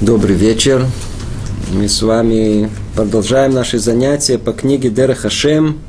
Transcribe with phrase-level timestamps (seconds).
[0.00, 0.86] Добрый вечер.
[1.72, 5.80] Мы с вами продолжаем наши занятия по книге Дера Хашем.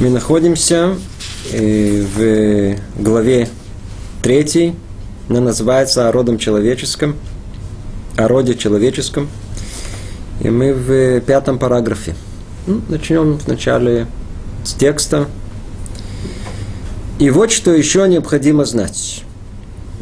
[0.00, 0.96] Мы находимся
[1.52, 3.48] э, в главе
[4.24, 4.74] 3.
[5.28, 7.14] Она называется «О родом человеческом».
[8.16, 9.28] О роде человеческом.
[10.40, 12.16] И мы в пятом параграфе.
[12.66, 14.08] Ну, начнем вначале
[14.64, 15.28] с текста.
[17.20, 19.22] И вот что еще необходимо знать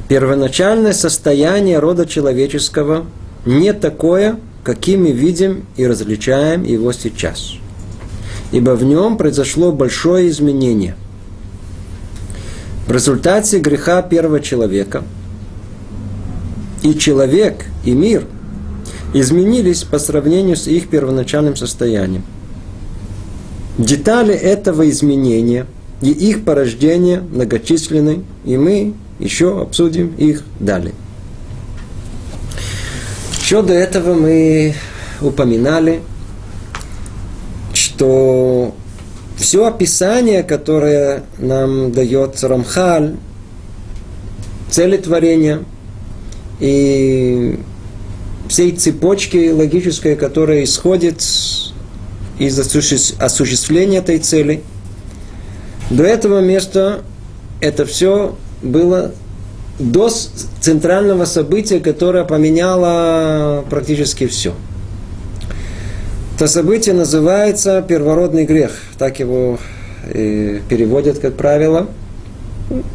[0.08, 3.06] первоначальное состояние рода человеческого
[3.44, 7.54] не такое, каким мы видим и различаем его сейчас.
[8.52, 10.96] Ибо в нем произошло большое изменение.
[12.86, 15.02] В результате греха первого человека
[16.82, 18.26] и человек, и мир
[19.14, 22.24] изменились по сравнению с их первоначальным состоянием.
[23.78, 25.66] Детали этого изменения
[26.02, 30.94] и их порождения многочисленны, и мы еще обсудим их далее.
[33.40, 34.74] Еще до этого мы
[35.20, 36.00] упоминали,
[37.72, 38.74] что
[39.36, 43.16] все описание, которое нам дает Рамхаль,
[44.70, 45.60] цели творения
[46.60, 47.60] и
[48.48, 51.22] всей цепочки логической, которая исходит
[52.38, 54.62] из осуществления этой цели,
[55.90, 57.02] до этого места
[57.60, 59.12] это все было
[59.78, 60.08] до
[60.60, 64.54] центрального события, которое поменяло практически все.
[66.36, 68.72] Это событие называется первородный грех.
[68.98, 69.58] Так его
[70.12, 71.88] э, переводят, как правило.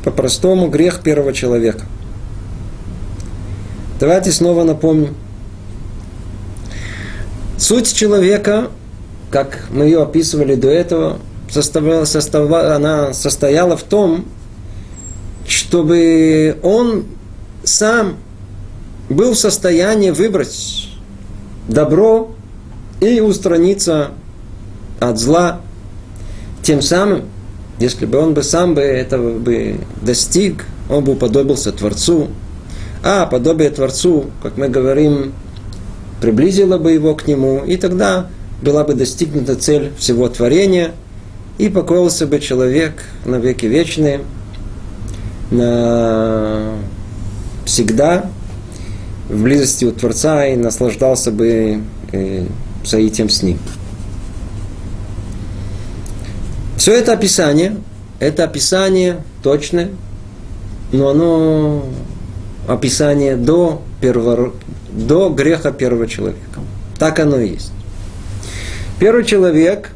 [0.03, 1.85] По-простому, грех первого человека.
[3.99, 5.15] Давайте снова напомним.
[7.57, 8.69] Суть человека,
[9.31, 14.25] как мы ее описывали до этого, составляла, составляла, она состояла в том,
[15.49, 17.05] чтобы он
[17.63, 18.17] сам
[19.09, 20.87] был в состоянии выбрать
[21.67, 22.31] добро
[23.01, 24.11] и устраниться
[24.99, 25.61] от зла.
[26.61, 27.23] Тем самым,
[27.79, 32.27] если бы он бы сам бы этого бы достиг, он бы уподобился Творцу.
[33.03, 35.33] А подобие Творцу, как мы говорим,
[36.21, 38.27] приблизило бы его к нему, и тогда
[38.61, 40.91] была бы достигнута цель всего творения,
[41.57, 44.21] и покоился бы человек на веки вечные–
[45.51, 46.75] на
[47.65, 48.29] всегда
[49.29, 52.45] в близости у Творца и наслаждался бы э,
[52.83, 53.59] соитием с ним.
[56.77, 57.77] Все это описание,
[58.19, 59.89] это описание точное,
[60.91, 61.85] но оно
[62.67, 64.53] описание до, первого,
[64.91, 66.61] до греха первого человека.
[66.97, 67.71] Так оно и есть.
[68.99, 69.91] Первый человек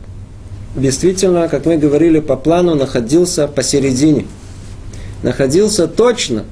[0.76, 4.26] действительно, как мы говорили по плану, находился посередине–
[5.24, 6.44] находился точно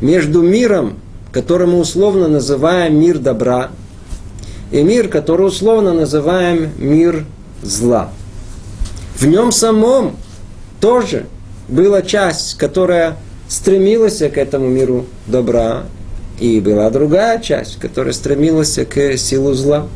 [0.00, 0.98] между миром,
[1.32, 3.70] который мы условно называем мир добра,
[4.70, 7.26] и мир, который условно называем мир
[7.62, 8.10] зла.
[9.16, 10.16] В нем самом
[10.80, 11.26] тоже
[11.68, 13.16] была часть, которая
[13.48, 15.84] стремилась к этому миру добра,
[16.40, 19.86] и была другая часть, которая стремилась к силу зла.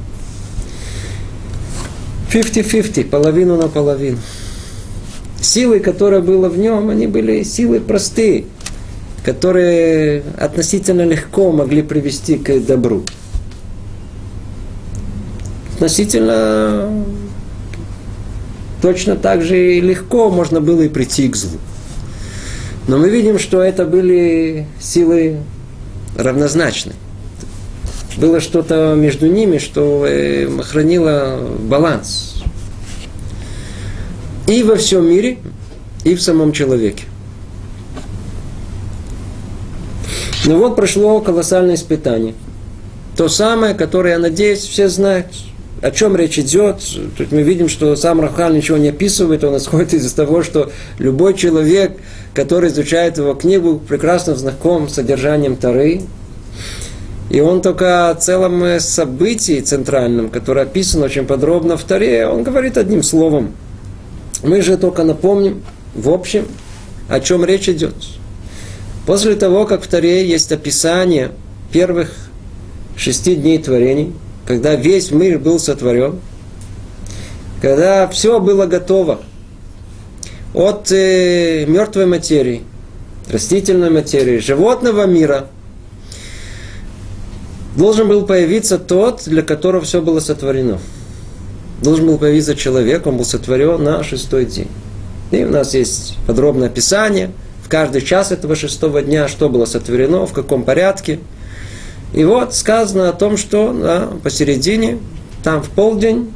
[2.30, 4.19] 50-50, половину на половину
[5.46, 8.44] силы, которая была в нем, они были силы простые,
[9.24, 13.04] которые относительно легко могли привести к добру.
[15.74, 17.04] Относительно
[18.82, 21.58] точно так же и легко можно было и прийти к злу.
[22.88, 25.38] Но мы видим, что это были силы
[26.16, 26.96] равнозначные.
[28.16, 32.25] Было что-то между ними, что э, хранило баланс
[34.46, 35.38] и во всем мире,
[36.04, 37.04] и в самом человеке.
[40.44, 42.34] Но вот прошло колоссальное испытание.
[43.16, 45.26] То самое, которое, я надеюсь, все знают.
[45.82, 46.76] О чем речь идет?
[47.19, 51.34] Тут мы видим, что сам Рахаль ничего не описывает, он исходит из того, что любой
[51.34, 51.99] человек,
[52.32, 56.02] который изучает его книгу, прекрасно знаком с содержанием Тары,
[57.28, 62.78] и он только о целом событии центральном, которое описано очень подробно в Таре, он говорит
[62.78, 63.52] одним словом–
[64.43, 65.62] мы же только напомним,
[65.94, 66.47] в общем,
[67.09, 67.94] о чем речь идет.
[69.06, 71.33] После того, как в Таре есть описание
[71.73, 72.12] первых
[72.97, 74.12] шести дней творений,
[74.47, 76.21] когда весь мир был сотворен,
[77.61, 79.21] когда все было готово
[80.55, 82.62] от э, мертвой материи,
[83.31, 85.49] растительной материи, животного мира,
[87.77, 90.79] должен был появиться тот, для которого все было сотворено–
[91.82, 94.69] должен был появиться человек, он был сотворен на шестой день.
[95.31, 97.31] И у нас есть подробное описание
[97.62, 101.19] в каждый час этого шестого дня, что было сотворено, в каком порядке.
[102.14, 104.99] И вот сказано о том, что да, посередине,
[105.43, 106.32] там в полдень,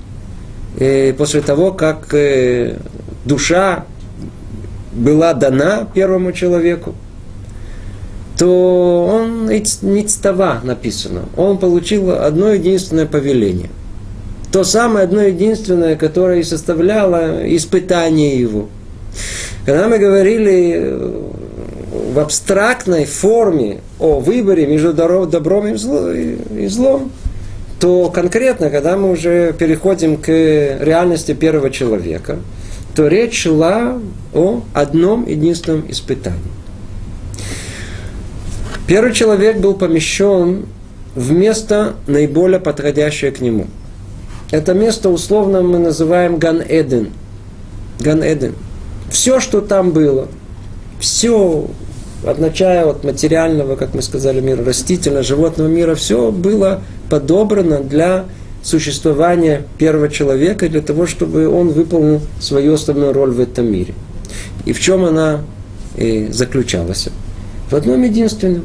[0.78, 2.78] и после того, как э,
[3.24, 3.84] душа
[4.92, 6.94] была дана первому человеку,
[8.38, 11.22] то он ництава написано.
[11.36, 13.70] Он получил одно единственное повеление.
[14.52, 18.68] То самое одно единственное, которое и составляло испытание его.
[19.64, 21.22] Когда мы говорили э,
[22.12, 27.12] в абстрактной форме о выборе между добром и злом,
[27.78, 32.38] то конкретно, когда мы уже переходим к реальности первого человека,
[32.94, 33.98] то речь шла
[34.34, 36.40] о одном единственном испытании.
[38.86, 40.66] Первый человек был помещен
[41.14, 43.66] в место наиболее подходящее к нему.
[44.50, 47.10] Это место условно мы называем Ган-Эден.
[48.00, 48.54] Ган-Эден.
[49.10, 50.28] Все, что там было,
[51.00, 51.66] все,
[52.38, 58.26] начала от материального, как мы сказали, мира, растительного, животного мира, все было подобрано для
[58.62, 63.94] существования первого человека, для того, чтобы он выполнил свою основную роль в этом мире.
[64.66, 65.40] И в чем она
[66.30, 67.08] заключалась?
[67.70, 68.64] В одном единственном.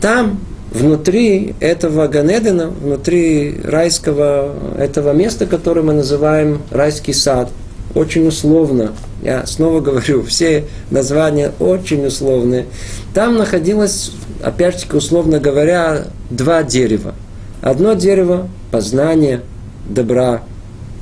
[0.00, 7.50] Там, внутри этого Ганедена, внутри райского этого места, которое мы называем райский сад,
[7.94, 8.92] очень условно,
[9.22, 12.66] я снова говорю, все названия очень условные,
[13.14, 14.12] там находилось,
[14.42, 17.14] опять же, условно говоря, два дерева.
[17.62, 19.40] Одно дерево– познание
[19.88, 20.42] добра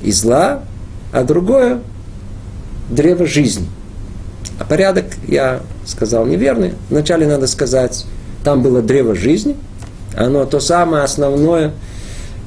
[0.01, 0.63] и зла,
[1.11, 1.81] а другое–
[2.89, 3.67] древо жизни.
[4.59, 6.73] А порядок, я сказал, неверный.
[6.89, 8.05] Вначале надо сказать
[8.43, 9.55] там было древо жизни,
[10.15, 11.71] оно то самое основное,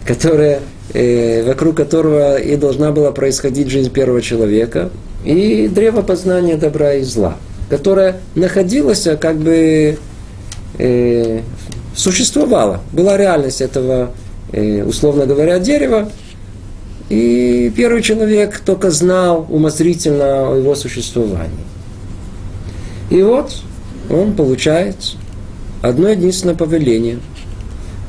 [0.07, 0.61] которое,
[0.93, 4.91] э, вокруг которого и должна была происходить жизнь первого человека,
[5.25, 7.37] и древо познания добра и зла,
[7.69, 9.99] которое находилось, а как бы
[10.79, 11.41] э,
[11.95, 14.13] существовало, была реальность этого,
[14.53, 16.11] э, условно говоря, дерева,
[17.09, 21.67] и первый человек только знал умозрительно о его существовании.
[23.11, 23.53] И вот
[24.09, 24.97] он получает
[25.83, 27.19] одно единственное повеление.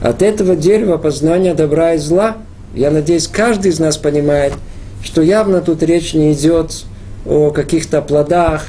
[0.01, 2.37] От этого дерева познания добра и зла,
[2.73, 4.53] я надеюсь, каждый из нас понимает,
[5.03, 6.85] что явно тут речь не идет
[7.25, 8.65] о каких-то плодах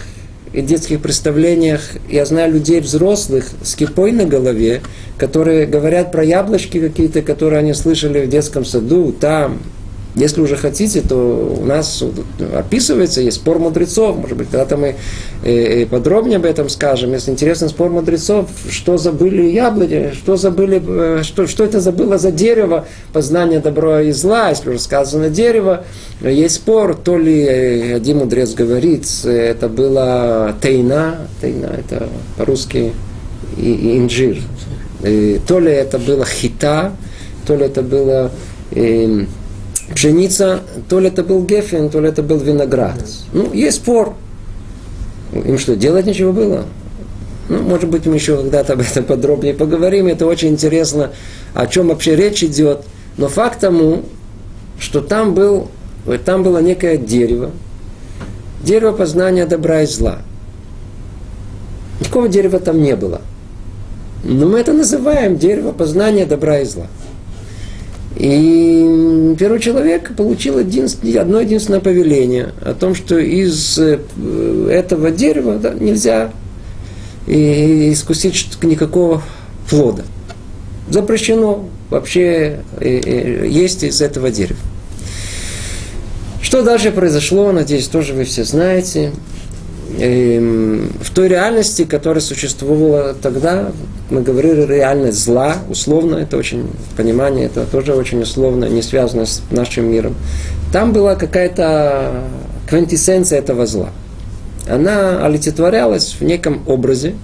[0.53, 1.81] и детских представлениях.
[2.11, 4.83] Я знаю людей взрослых с кипой на голове,
[5.17, 9.61] которые говорят про яблочки какие-то, которые они слышали в детском саду, там,
[10.15, 12.05] если уже хотите, то у нас
[12.55, 14.97] описывается, есть спор мудрецов, может быть, когда-то мы
[15.43, 15.51] э,
[15.83, 17.13] э, подробнее об этом скажем.
[17.13, 22.31] Если интересно спор мудрецов, что забыли яблони, что забыли, э, что, что это забыло за
[22.31, 25.85] дерево, познание добра и зла, если уже сказано дерево,
[26.21, 27.47] есть спор, то ли
[27.93, 32.93] один мудрец говорит, это было тейна, тейна это по-русски
[33.57, 34.39] инжир,
[35.47, 36.93] то ли это было хита,
[37.47, 38.31] то ли это было
[38.73, 39.27] эм,
[39.93, 43.05] пшеница, то ли это был гефен, то ли это был виноград.
[43.33, 44.15] Ну, есть спор.
[45.33, 46.65] Им что, делать ничего было?
[47.49, 50.07] Ну, может быть, мы еще когда-то об этом подробнее поговорим.
[50.07, 51.11] Это очень интересно,
[51.55, 52.85] о чем вообще речь идет.
[53.17, 54.03] Но факт тому,
[54.79, 55.69] что там, был,
[56.25, 57.51] там было некое дерево,
[58.63, 60.19] дерево познания добра и зла.
[62.01, 63.21] Никакого дерева там не было.
[64.25, 66.87] Но мы это называем дерево познания добра и зла.
[68.17, 70.87] И первый человек получил один,
[71.19, 74.01] одно единственное повеление о том, что из э,
[74.71, 76.31] этого дерева да, нельзя
[77.27, 79.23] искусить никакого
[79.69, 80.03] плода.
[80.89, 84.59] Запрещено вообще э, э, есть из этого дерева.
[86.43, 89.13] Что дальше произошло, надеюсь, тоже вы все знаете.
[89.99, 93.73] Эм, в той реальности, которая существовала тогда,
[94.11, 99.43] мы говорили реальность зла, условно, это очень, понимание, это тоже очень условно, не связано с
[99.51, 100.15] нашим миром.
[100.73, 102.23] Там была какая-то
[102.69, 103.91] квинтэссенция этого зла.
[104.67, 107.15] Она олицетворялась в неком образе,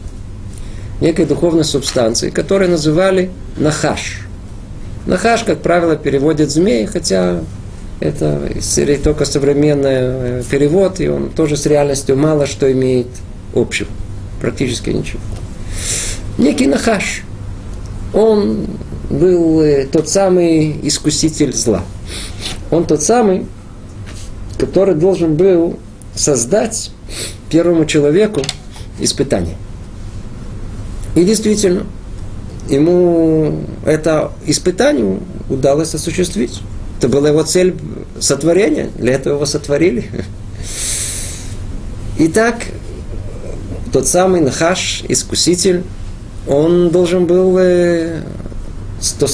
[1.00, 4.20] некой духовной субстанции, которую называли нахаш.
[5.06, 7.40] Нахаш, как правило, переводит змей, хотя
[8.00, 8.48] это
[9.02, 13.08] только современный э, перевод, и он тоже с реальностью мало что имеет
[13.54, 13.88] общего.
[14.40, 15.20] Практически ничего.
[16.38, 17.22] Некий Нахаш.
[18.14, 18.66] Он
[19.10, 21.82] был э, тот самый искуситель зла.
[22.70, 23.46] Он тот самый,
[24.58, 25.78] который должен был
[26.14, 26.90] создать
[27.50, 28.42] первому человеку
[29.00, 29.56] испытание.
[31.14, 31.84] И действительно,
[32.68, 36.60] ему это испытание удалось осуществить.
[36.98, 37.76] Это была его цель
[38.18, 40.10] сотворения, для этого его сотворили.
[42.18, 42.64] Итак,
[43.92, 45.84] тот самый Нахаш, искуситель,
[46.48, 48.22] он должен был э,
[49.20, 49.26] то,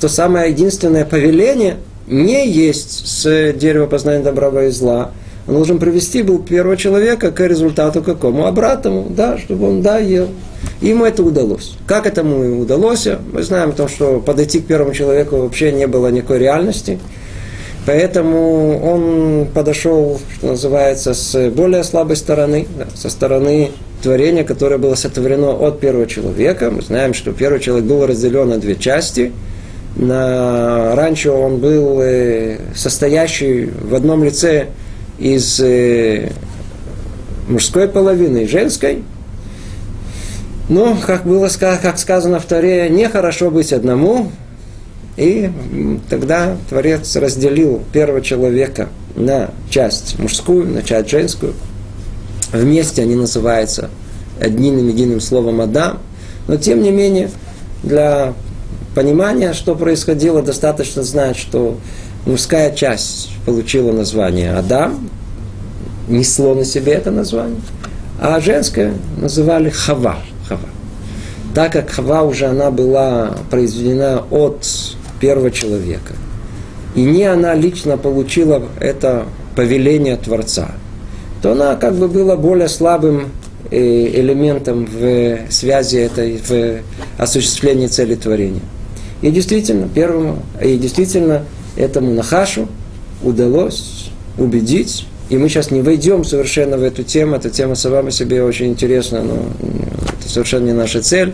[0.00, 5.12] то самое единственное повеление не есть с дерева познания добра и зла.
[5.46, 8.46] Он должен привести был первого человека к результату какому?
[8.46, 10.28] Обратному, да, чтобы он, да, ел.
[10.80, 11.76] Ему это удалось.
[11.86, 13.08] Как этому удалось?
[13.32, 16.98] Мы знаем о том, что подойти к первому человеку вообще не было никакой реальности.
[17.84, 23.72] Поэтому он подошел, что называется, с более слабой стороны, да, со стороны
[24.02, 26.70] творения, которое было сотворено от первого человека.
[26.70, 29.32] Мы знаем, что первый человек был разделен на две части.
[29.96, 30.94] На...
[30.94, 34.68] Раньше он был э, состоящий в одном лице
[35.22, 36.32] из э,
[37.48, 39.04] мужской половины и женской.
[40.68, 44.32] Но, как было как сказано в Торе, нехорошо быть одному,
[45.16, 45.50] и
[46.10, 51.54] тогда Творец разделил первого человека на часть мужскую, на часть женскую.
[52.52, 53.90] Вместе они называются
[54.40, 55.98] одним единым словом Адам.
[56.48, 57.30] Но тем не менее,
[57.84, 58.34] для
[58.94, 61.78] понимания, что происходило, достаточно знать, что
[62.26, 65.10] мужская часть получила название Адам,
[66.08, 67.60] несло на себе это название,
[68.20, 70.16] а женская называли Хава.
[70.48, 70.68] Хава.
[71.54, 74.66] Так как Хава уже она была произведена от
[75.20, 76.14] первого человека.
[76.94, 80.68] И не она лично получила это повеление Творца,
[81.40, 83.30] то она как бы была более слабым
[83.70, 86.82] э, элементом в связи этой, в
[87.18, 88.60] осуществлении цели творения.
[89.22, 91.44] И действительно, первому, и действительно
[91.76, 92.68] этому Нахашу
[93.22, 98.10] удалось убедить, и мы сейчас не войдем совершенно в эту тему, эта тема сама по
[98.10, 99.46] себе очень интересна, но
[100.18, 101.32] это совершенно не наша цель.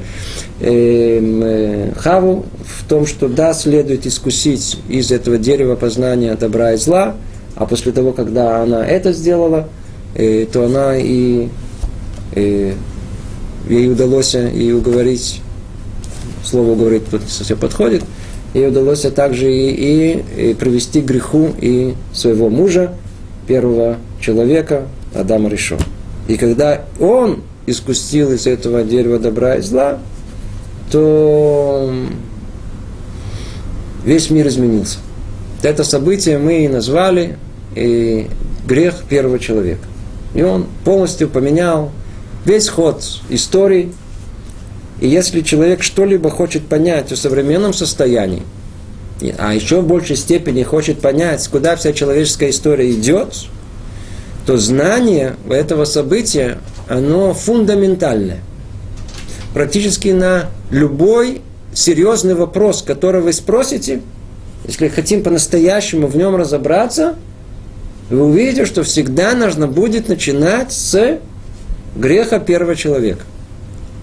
[0.61, 6.77] Эм, э, Хаву в том, что да, следует искусить из этого дерева познания добра и
[6.77, 7.17] зла,
[7.57, 9.69] а после того, когда она это сделала,
[10.15, 11.49] э, то она и
[12.37, 12.75] э,
[13.69, 15.41] ей удалось и уговорить,
[16.45, 18.05] слово уговорить все подходит,
[18.55, 22.93] ей удалось также и, и, и привести к греху и своего мужа,
[23.47, 25.77] первого человека, Адама Ришо.
[26.29, 29.99] И когда он искустил из этого дерева добра и зла,
[30.91, 31.93] то
[34.05, 34.99] весь мир изменился.
[35.63, 37.37] Это событие мы и назвали
[37.75, 38.29] и
[38.67, 39.87] грех первого человека.
[40.35, 41.91] И он полностью поменял
[42.45, 43.93] весь ход истории.
[45.01, 48.43] И если человек что-либо хочет понять о современном состоянии,
[49.37, 53.35] а еще в большей степени хочет понять, куда вся человеческая история идет,
[54.47, 58.41] то знание этого события, оно фундаментальное.
[59.55, 61.43] Практически на любой
[61.75, 64.03] серьезный вопрос, который вы спросите,
[64.67, 67.17] если хотим по-настоящему в нем разобраться,
[68.11, 71.19] вы увидите, что всегда нужно будет начинать с
[71.97, 73.25] греха первого человека.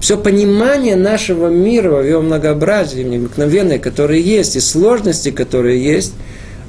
[0.05, 6.13] Все понимание нашего мира во его многообразии, необыкновенное, которое есть, и сложности, которые есть,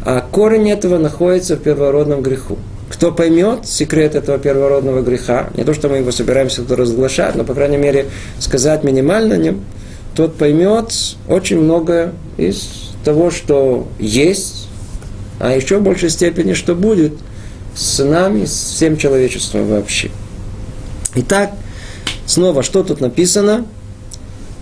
[0.06, 2.56] а корень этого находится в первородном греху.
[2.88, 7.44] Кто поймет секрет этого первородного греха, не то, что мы его собираемся тут разглашать, но,
[7.44, 8.06] по крайней мере,
[8.38, 9.60] сказать минимально о нем,
[10.14, 10.94] тот поймет
[11.28, 14.66] очень многое из того, что есть,
[15.40, 17.12] а еще в большей степени, что будет
[17.74, 20.10] с нами, с всем человечеством вообще.
[21.16, 21.50] Итак,
[22.26, 23.66] снова, что тут написано?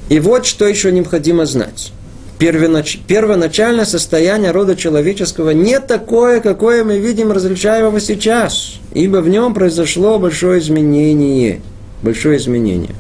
[0.09, 1.93] И вот что еще необходимо знать
[2.39, 2.99] первонач...
[3.07, 10.19] первоначальное состояние рода человеческого не такое, какое мы видим различаемого сейчас, ибо в нем произошло
[10.19, 11.61] большое изменение.
[12.03, 12.95] Большое изменение.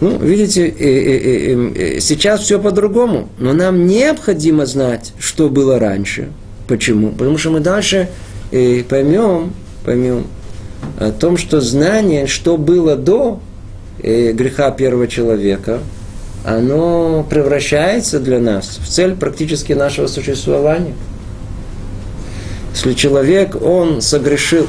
[0.00, 6.28] Ну, видите, э, э, э, сейчас все по-другому, но нам необходимо знать, что было раньше.
[6.68, 7.10] Почему?
[7.10, 8.08] Потому что мы дальше
[8.50, 9.52] поймем,
[9.84, 10.26] поймем
[10.98, 13.40] о том, что знание, что было до
[14.02, 15.80] греха первого человека,
[16.44, 20.94] оно превращается для нас в цель практически нашего существования.
[22.72, 24.66] Если человек, он согрешил,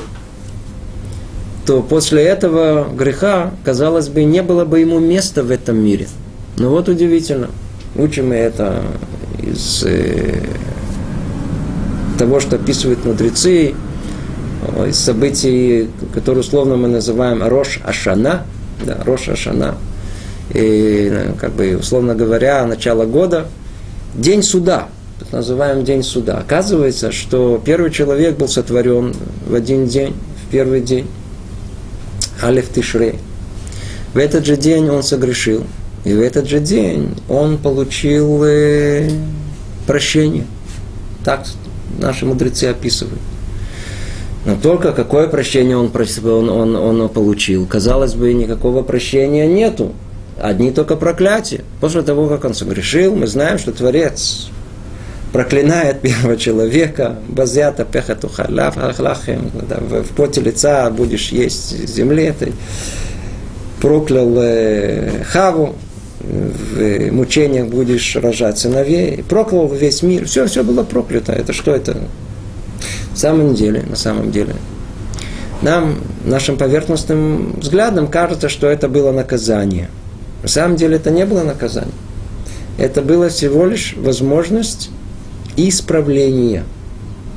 [1.65, 6.07] то после этого греха, казалось бы, не было бы ему места в этом мире.
[6.57, 7.49] Но вот удивительно,
[7.95, 8.81] учим мы это
[9.41, 10.41] из э,
[12.17, 13.75] того, что описывают мудрецы,
[14.87, 18.45] из событий, которые условно мы называем Рош Ашана,
[18.85, 19.75] да, Рош Ашана–
[20.53, 23.47] и, как бы, условно говоря, начало года,
[24.15, 26.37] день суда, так называемый день суда.
[26.37, 29.13] Оказывается, что первый человек был сотворен
[29.47, 30.13] в один день,
[30.45, 31.07] в первый день,
[32.43, 33.19] Алиф Тишрей.
[34.13, 35.63] В этот же день он согрешил,
[36.03, 39.09] и в этот же день он получил э,
[39.87, 40.45] прощение.
[41.23, 41.45] Так
[41.99, 43.19] наши мудрецы описывают.
[44.45, 47.65] Но только какое прощение он, он, он, он получил?
[47.67, 49.93] Казалось бы, никакого прощения нету.
[50.39, 51.63] одни только проклятия.
[51.79, 54.49] После того, как он согрешил, мы знаем, что Творец
[55.31, 62.53] проклинает первого человека, базята пехату халав ахлахем, в поте лица будешь есть земли этой.
[63.79, 65.75] Проклял э, Хаву,
[66.19, 71.31] в мучениях будешь рожать сыновей, проклял весь мир, все, все было проклято.
[71.31, 71.97] Это что это?
[73.13, 74.55] В самом деле, на самом деле,
[75.61, 79.89] нам, нашим поверхностным взглядом, кажется, что это было наказание.
[80.41, 81.93] На самом деле это не было наказание.
[82.77, 84.89] Это было всего лишь возможность
[85.55, 86.63] исправления.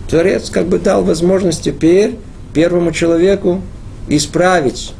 [0.08, 2.16] Творец как бы дал возможность теперь
[2.54, 3.60] первому человеку
[4.08, 4.94] исправить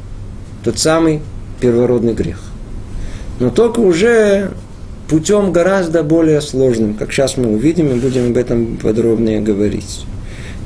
[0.63, 1.21] тот самый
[1.59, 2.41] первородный грех.
[3.39, 4.51] Но только уже
[5.07, 10.05] путем гораздо более сложным, как сейчас мы увидим и будем об этом подробнее говорить.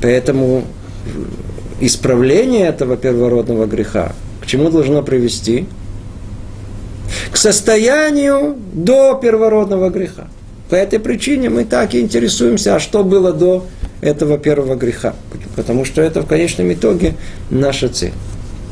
[0.00, 0.64] Поэтому
[1.80, 5.66] исправление этого первородного греха к чему должно привести?
[7.30, 10.28] К состоянию до первородного греха.
[10.68, 13.66] По этой причине мы так и интересуемся, а что было до
[14.00, 15.14] этого первого греха.
[15.56, 17.14] Потому что это в конечном итоге
[17.50, 18.12] наша цель.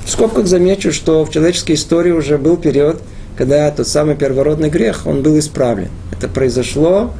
[0.04, 3.02] В скобках замечу, что в человеческой истории уже был период,
[3.36, 5.90] когда тот самый первородный грех, он был исправлен.
[6.12, 7.12] Это произошло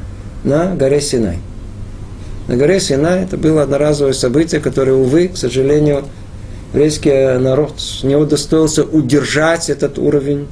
[0.43, 1.37] на горе Синай.
[2.49, 6.05] На горе Синай это было одноразовое событие, которое, увы, к сожалению,
[6.73, 10.47] еврейский народ не удостоился удержать этот уровень.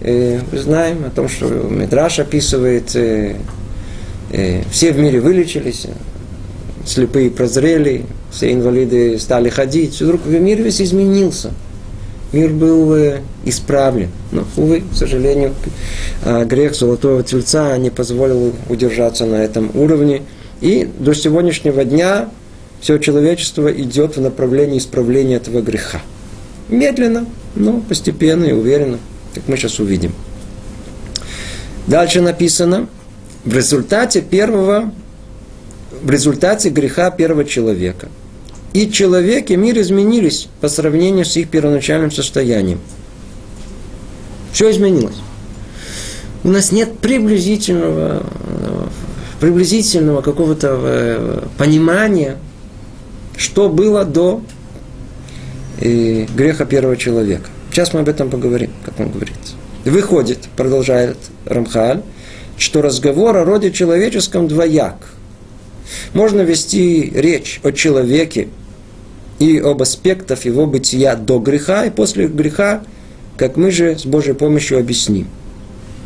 [0.00, 3.36] И мы знаем о том, что Мидраш описывает, э,
[4.32, 5.86] э, все в мире вылечились,
[6.86, 11.50] слепые прозрели, все инвалиды стали ходить, вдруг мир весь изменился.
[12.32, 14.08] Мир был э, исправлен.
[14.32, 15.52] Но, увы, к сожалению,
[16.24, 20.22] грех золотого тельца не позволил удержаться на этом уровне.
[20.64, 22.30] И до сегодняшнего дня
[22.80, 26.00] все человечество идет в направлении исправления этого греха.
[26.70, 28.98] Медленно, но постепенно и уверенно,
[29.34, 30.14] как мы сейчас увидим.
[31.86, 32.88] Дальше написано,
[33.44, 34.90] в результате первого,
[36.02, 38.08] в результате греха первого человека.
[38.72, 42.80] И человек и мир изменились по сравнению с их первоначальным состоянием.
[44.54, 45.16] Все изменилось.
[46.42, 48.24] У нас нет приблизительного
[49.44, 52.38] приблизительного какого-то э, понимания,
[53.36, 54.40] что было до
[55.82, 57.50] э, греха первого человека.
[57.70, 59.36] Сейчас мы об этом поговорим, как он говорит.
[59.84, 62.00] Выходит, продолжает Рамхаль,
[62.56, 64.96] что разговор о роде человеческом двояк.
[66.14, 68.48] Можно вести речь о человеке
[69.40, 72.82] и об аспектах его бытия до греха и после греха,
[73.36, 75.28] как мы же с Божьей помощью объясним.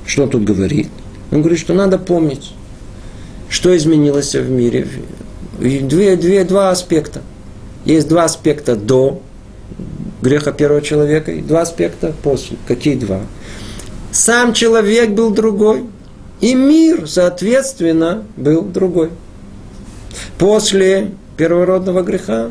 [0.06, 0.88] Что он тут говорит?
[1.30, 2.54] Он говорит, что надо помнить,
[3.48, 4.86] что изменилось в мире?
[5.58, 7.22] Две, две, два аспекта.
[7.84, 9.20] Есть два аспекта до
[10.22, 12.56] греха первого человека и два аспекта после.
[12.66, 13.20] Какие два?
[14.12, 15.84] Сам человек был другой,
[16.40, 19.10] и мир, соответственно, был другой.
[20.38, 22.50] После первородного греха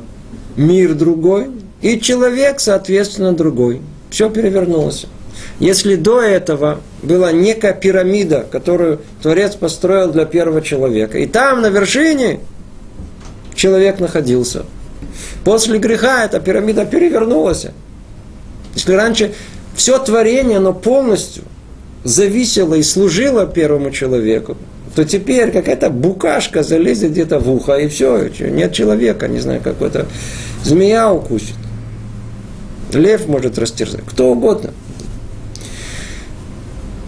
[0.56, 3.82] мир другой, и человек, соответственно, другой.
[4.10, 5.06] Все перевернулось.
[5.60, 11.68] Если до этого была некая пирамида, которую Творец построил для первого человека, и там на
[11.68, 12.40] вершине
[13.56, 14.66] человек находился.
[15.44, 17.66] После греха эта пирамида перевернулась.
[18.76, 19.34] Если раньше
[19.76, 21.44] все творение, оно полностью
[22.04, 24.58] зависело и служило первому человеку,
[24.96, 30.06] то теперь какая-то букашка залезет где-то в ухо, и все, нет человека, не знаю, какой-то
[30.64, 31.56] змея укусит.
[32.94, 34.72] Лев может растерзать, кто угодно–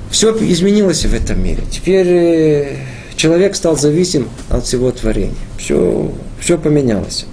[0.09, 1.63] все изменилось в этом мире.
[1.69, 2.75] Теперь э,
[3.15, 5.35] человек стал зависим от всего творения.
[5.57, 7.25] Все, все поменялось.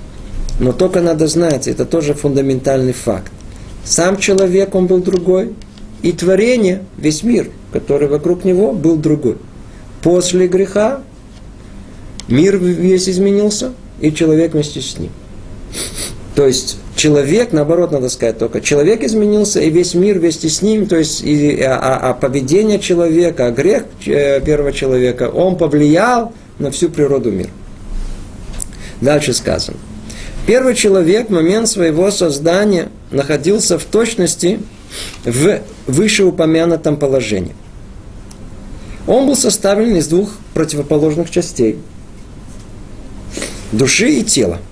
[0.58, 3.32] Но только надо знать, это тоже фундаментальный факт.
[3.84, 5.52] Сам человек, он был другой,
[6.02, 9.36] и творение, весь мир, который вокруг него, был другой.
[10.02, 11.02] После греха
[12.28, 15.10] мир весь изменился, и человек вместе с ним.
[16.34, 20.86] То есть человек, наоборот, надо сказать только, человек изменился, и весь мир вместе с ним,
[20.88, 26.32] то есть и, а, а, а поведение человека, а грех э, первого человека, он повлиял
[26.58, 27.50] на всю природу мира.
[29.00, 29.76] Дальше сказано.
[30.48, 34.58] Первый человек в момент своего создания находился в точности
[35.24, 37.54] в вышеупомянутом положении.
[39.06, 41.78] Он был составлен из двух противоположных частей–
[43.70, 44.58] души и тела–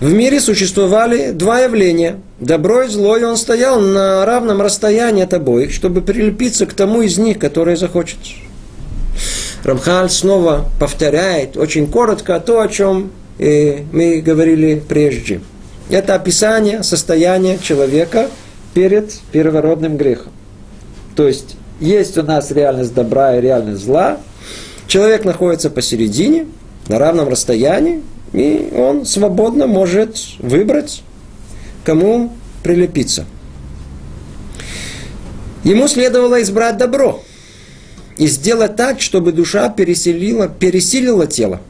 [0.00, 2.20] в мире существовали два явления.
[2.38, 7.02] Добро и зло, и он стоял на равном расстоянии от обоих, чтобы прилепиться к тому
[7.02, 8.16] из них, который захочет.
[9.62, 15.42] Рамхаль снова повторяет очень коротко то, о чем э, мы говорили прежде.
[15.90, 18.28] Это описание состояния человека
[18.72, 20.32] перед первородным грехом.
[21.14, 24.18] То есть есть у нас реальность добра и реальность зла.
[24.86, 26.46] Человек находится посередине,
[26.88, 31.02] на равном расстоянии, и он свободно может выбрать,
[31.84, 33.26] кому прилепиться.
[35.64, 37.22] Ему следовало избрать добро
[38.16, 41.60] и сделать так, чтобы душа переселила, пересилила тело,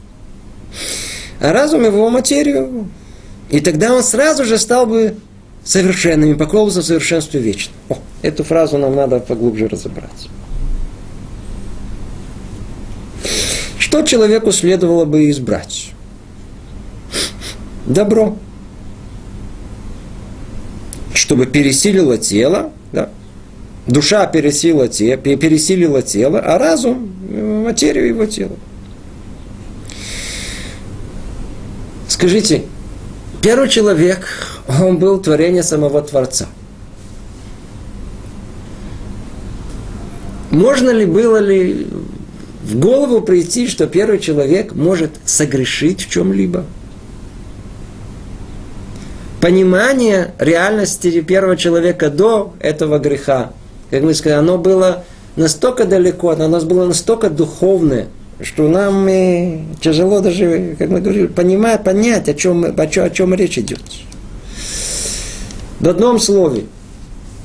[1.39, 2.89] а разум его материю.
[3.49, 5.15] И тогда он сразу же стал бы
[5.63, 7.73] совершенным и поклонился в совершенстве вечно.
[7.89, 10.29] О, эту фразу нам надо поглубже разобрать.
[13.77, 15.91] Что человеку следовало бы избрать?
[17.91, 18.37] Добро.
[21.13, 23.09] Чтобы пересилило тело, да,
[23.85, 27.11] душа пересилила, те, пересилила тело, а разум–
[27.65, 28.55] материю его тела.
[32.07, 32.63] Скажите,
[33.41, 34.25] первый человек,
[34.81, 36.47] он был творение самого Творца.
[40.49, 41.87] Можно ли было ли
[42.63, 46.65] в голову прийти, что первый человек может согрешить в чем-либо?
[49.41, 53.51] Понимание реальности первого человека до этого греха
[53.91, 55.03] как мы сказали, оно было
[55.35, 58.07] настолько далеко, оно у нас было настолько духовное,
[58.41, 59.05] что нам
[59.81, 63.81] тяжело даже, как мы говорили, понимать, понять, о чем, о чем, о чем речь идет.
[65.81, 66.65] В одном слове,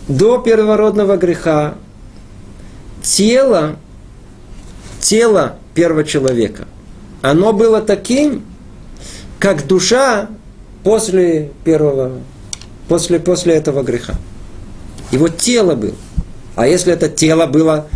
[0.06, 1.74] до первородного греха
[3.02, 3.76] тело,
[5.00, 6.68] тело первого человека,
[7.22, 8.44] оно было таким,
[9.40, 10.28] как душа
[10.87, 12.12] после первого,
[12.87, 14.14] после, после этого греха.
[15.11, 15.96] Его тело было.
[16.55, 17.88] А если это тело было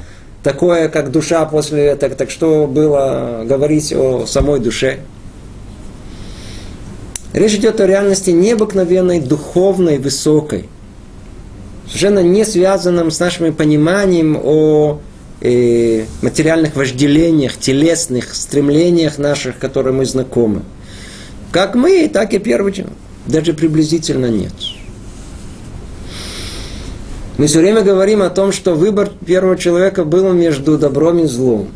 [0.42, 4.98] такое, как душа после этого, так что было говорить о самой душе?
[7.32, 10.68] Речь идет о реальности необыкновенной, духовной, высокой.
[11.86, 14.98] Совершенно не связанном с нашим пониманием о
[15.40, 20.62] э, материальных вожделениях, телесных стремлениях наших, которые мы знакомы.
[21.52, 22.86] Как мы, так и первый,
[23.26, 24.52] даже приблизительно нет.
[27.38, 31.68] Мы все время говорим о том, что выбор первого человека был между добром и злом.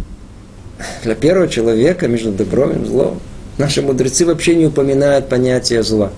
[1.03, 3.21] Для первого человека между добром и злом
[3.59, 6.13] наши мудрецы вообще не упоминают понятие зла.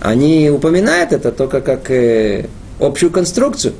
[0.00, 3.74] Они упоминают это только как э, общую конструкцию.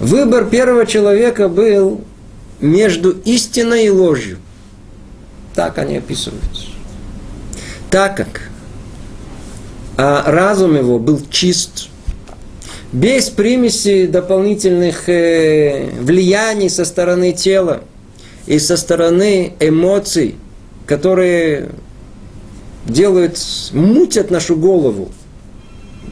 [0.00, 2.02] Выбор первого человека был
[2.60, 4.38] между истиной и ложью.
[5.54, 6.42] Так они описывают.
[7.90, 8.50] Так как
[9.96, 11.88] а разум его был чист,
[12.92, 17.82] без примеси дополнительных э, влияний со стороны тела
[18.46, 20.34] и со стороны эмоций,
[20.86, 21.70] которые
[22.86, 23.38] делают,
[23.72, 25.12] мутят нашу голову,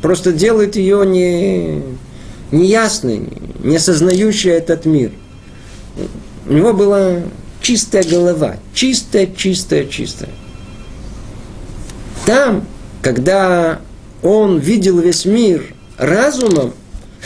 [0.01, 1.83] просто делают ее не,
[2.53, 3.29] неясной,
[3.65, 5.11] не осознающей этот мир.
[6.49, 7.17] У него была
[7.63, 10.31] чистая голова, чистая, чистая, чистая.
[12.27, 12.67] Там,
[13.01, 13.81] когда
[14.23, 16.73] он видел весь мир– разумом,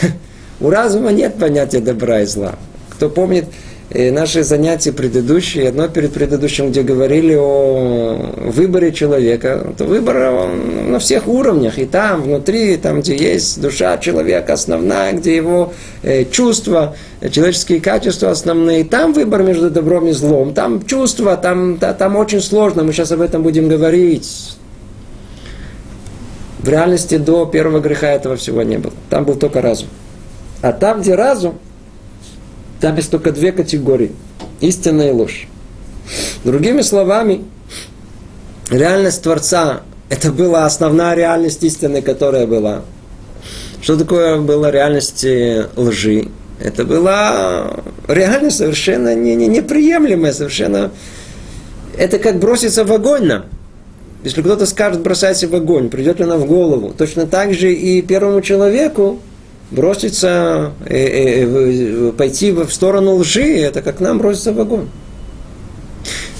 [0.60, 2.56] у разума нет понятия добра и зла.
[2.90, 3.46] Кто помнит
[3.90, 10.92] э, наши занятия предыдущие, одно перед предыдущим, где говорили о выборе человека, то выбор он
[10.92, 15.72] на всех уровнях, и там, внутри, там, где есть душа человека основная, где его
[16.02, 16.96] э, чувства,
[17.30, 22.40] человеческие качества основные, там выбор между добром и злом, там чувства, там, да, там очень
[22.40, 24.56] сложно, мы сейчас об этом будем говорить,
[26.58, 28.92] в реальности до первого греха этого всего не было.
[29.08, 29.88] Там был только разум.
[30.62, 31.58] А там, где разум,
[32.80, 34.10] там есть только две категории.
[34.60, 35.46] Истина и ложь.
[36.44, 37.44] Другими словами,
[38.68, 42.82] реальность Творца– это была основная реальность истины, которая была.
[43.80, 46.28] Что такое была реальность э, лжи?
[46.60, 50.90] Это была реальность совершенно не, не, неприемлемая, совершенно...
[51.98, 53.44] Это как броситься в огонь нам.
[54.24, 56.92] Если кто-то скажет, бросайся в огонь, придет ли она в голову.
[56.96, 59.20] Точно так же и первому человеку
[59.70, 64.88] броситься, э, э, э, пойти в сторону лжи, это как нам броситься в огонь.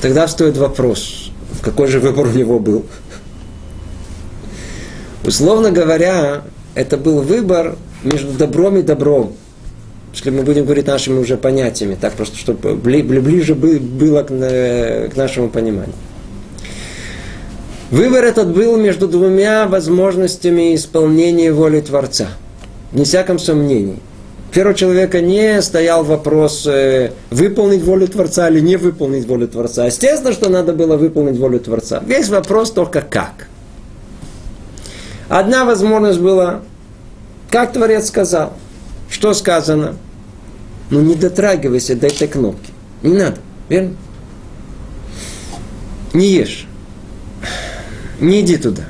[0.00, 1.30] Тогда стоит вопрос,
[1.62, 2.86] какой же выбор у него был.
[5.24, 6.42] Условно говоря,
[6.74, 9.32] это был выбор между добром и добром.
[10.16, 15.92] Если мы будем говорить нашими уже понятиями, так просто, чтобы ближе было к нашему пониманию.
[17.90, 22.28] Выбор этот был между двумя возможностями исполнения воли Творца.
[22.92, 23.98] Не всяком сомнении.
[24.52, 29.84] Первого человека не стоял вопрос э, выполнить волю Творца или не выполнить волю Творца.
[29.84, 32.02] Естественно, что надо было выполнить волю Творца.
[32.06, 33.48] Весь вопрос только как.
[35.28, 36.62] Одна возможность была,
[37.50, 38.54] как Творец сказал.
[39.10, 39.96] что сказано?
[40.90, 42.72] Ну не дотрагивайся до этой кнопки.
[43.02, 43.96] Не надо, верно?
[46.12, 46.66] Не ешь.
[48.20, 48.84] Не иди туда.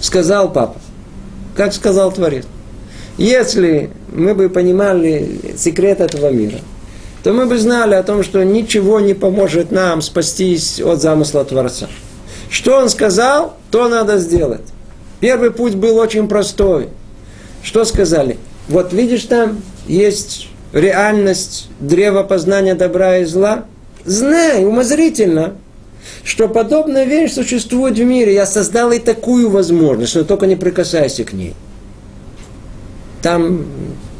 [0.00, 0.78] Сказал папа.
[1.56, 2.44] Как сказал Творец.
[3.16, 6.58] Если мы бы понимали секрет этого мира,
[7.22, 11.88] то мы бы знали о том, что ничего не поможет нам спастись от замысла Творца.
[12.50, 14.60] Что он сказал, то надо сделать.
[15.20, 16.88] Первый путь был очень простой.
[17.62, 18.38] Что сказали?
[18.68, 23.64] Вот видишь там есть реальность древа познания добра и зла.
[24.04, 25.54] Знай умозрительно,
[26.22, 28.34] что подобная вещь существует в мире.
[28.34, 31.54] Я создал и такую возможность, но только не прикасайся к ней.
[33.22, 33.64] Там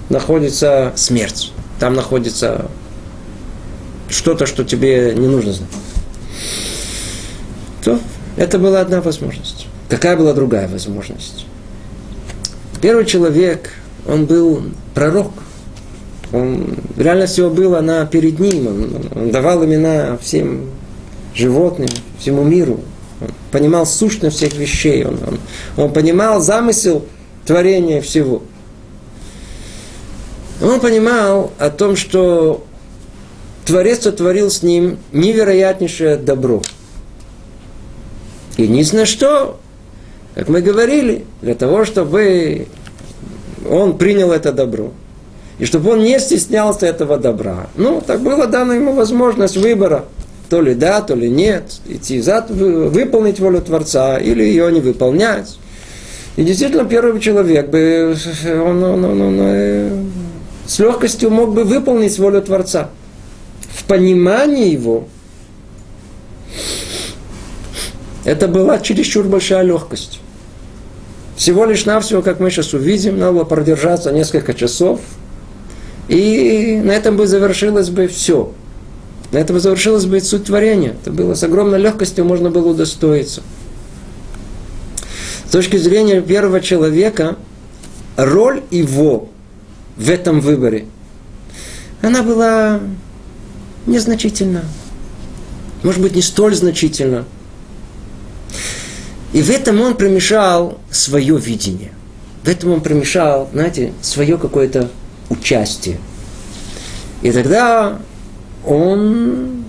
[0.09, 1.53] находится смерть.
[1.79, 2.71] Там находится
[4.09, 5.71] что-то, что тебе не нужно знать.
[7.83, 7.99] То
[8.37, 9.67] это была одна возможность.
[9.89, 11.45] Какая была другая возможность?
[12.81, 13.73] Первый человек,
[14.07, 14.63] он был
[14.95, 15.33] пророк.
[16.35, 18.67] Он, реальность его была, она перед ним.
[18.67, 20.71] Он, он давал имена всем
[21.33, 22.81] животным, всему миру.
[23.21, 25.05] Он понимал сущность всех вещей.
[25.05, 25.39] Он, он,
[25.77, 27.05] он понимал замысел
[27.47, 28.43] творения всего.
[30.61, 32.65] Он понимал о том, что
[33.65, 36.63] Творец сотворил с ним невероятнейшее добро.
[38.57, 39.61] Единственное, что,
[40.35, 42.67] как мы говорили, для того, чтобы
[43.69, 44.93] он принял это добро,
[45.59, 47.69] и чтобы он не стеснялся этого добра.
[47.77, 50.05] Ну, так было дано ему возможность выбора.
[50.51, 51.81] То ли да, то ли нет.
[51.89, 55.59] Идти за, выполнить волю Творца или ее не выполнять.
[56.37, 60.11] И действительно, первый человек бы, он, он, он, он, он
[60.67, 62.91] с легкостью мог бы выполнить волю Творца.
[63.73, 65.09] В понимании его
[68.25, 70.21] это была чересчур большая легкость.
[71.37, 75.01] Всего лишь навсего, как мы сейчас увидим, надо было продержаться несколько часов,
[76.09, 78.53] и на этом бы завершилось бы все.
[79.33, 80.95] На этом завершилось бы суть творения.
[81.03, 83.43] Это было с огромной легкостью, можно было удостоиться.
[85.47, 87.37] С точки зрения первого человека,
[88.17, 89.29] роль его
[89.97, 90.87] в этом выборе,
[92.03, 92.81] она была
[93.87, 94.65] незначительна.
[95.83, 97.25] Может быть, не столь значительна.
[99.33, 101.93] И в этом он примешал свое видение.
[102.45, 104.91] В этом он примешал, знаете, свое какое-то
[105.31, 105.99] участие.
[107.23, 107.99] И тогда
[108.67, 109.65] он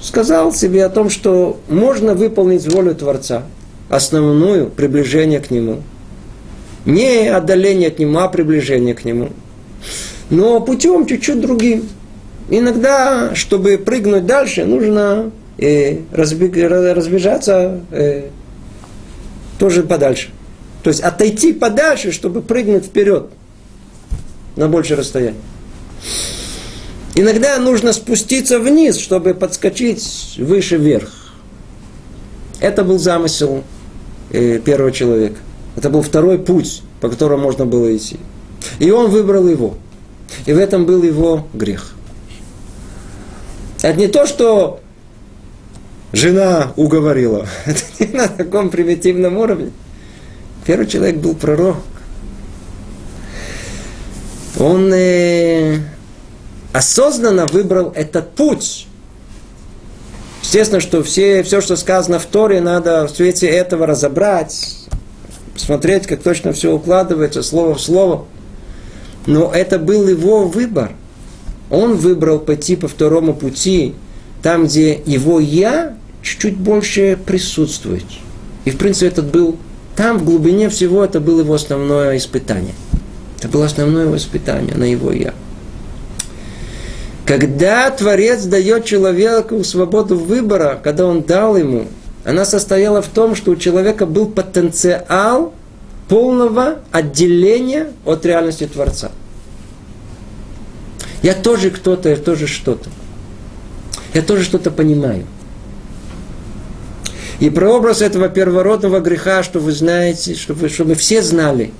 [0.00, 3.42] сказал себе о том, что можно выполнить волю Творца,
[3.88, 5.82] основную приближение к Нему.
[6.84, 9.30] Не отдаление от Него, а приближение к Нему.
[10.30, 11.88] Но путем чуть-чуть другим.
[12.50, 18.28] Иногда, чтобы прыгнуть дальше, нужно э, разбежаться э,
[19.58, 20.30] тоже подальше.
[20.82, 23.30] То есть отойти подальше, чтобы прыгнуть вперед
[24.58, 25.40] на большее расстояние.
[27.14, 31.10] Иногда нужно спуститься вниз, чтобы подскочить выше вверх.
[32.60, 33.62] Это был замысел
[34.30, 35.36] э, первого человека.
[35.76, 38.18] Это был второй путь, по которому можно было идти.
[38.80, 39.76] И он выбрал его.
[40.44, 41.94] И в этом был его грех.
[43.80, 44.80] Это не то, что
[46.12, 47.46] жена уговорила.
[47.64, 49.70] Это не на таком примитивном уровне.
[50.66, 51.76] Первый человек был пророк.
[54.58, 55.78] Он э,
[56.72, 58.86] осознанно выбрал этот путь.
[60.42, 64.76] Естественно, что все, все, что сказано в Торе, надо в свете этого разобрать,
[65.56, 68.24] смотреть, как точно все укладывается, слово в слово.
[69.26, 70.92] Но это был его выбор.
[71.70, 73.94] Он выбрал пойти по второму пути,
[74.42, 78.04] там, где его «я» чуть-чуть больше присутствует.
[78.64, 79.56] И, в принципе, этот был,
[79.96, 82.74] там, в глубине всего, это было его основное испытание.
[83.38, 85.32] Это было основное его испытание на его «я».
[87.24, 91.86] Когда Творец дает человеку свободу выбора, когда он дал ему,
[92.24, 95.52] она состояла в том, что у человека был потенциал
[96.08, 99.10] полного отделения от реальности Творца.
[101.22, 102.88] Я тоже кто-то, я тоже что-то.
[104.14, 105.26] Я тоже что-то понимаю.
[107.40, 111.72] И прообраз этого первородного греха, что вы знаете, чтобы, чтобы все знали,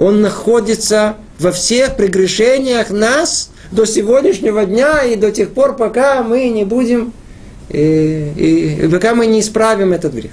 [0.00, 6.48] он находится во всех прегрешениях нас до сегодняшнего дня и до тех пор, пока мы
[6.48, 7.12] не будем,
[7.68, 10.32] и, и, и пока мы не исправим этот грех.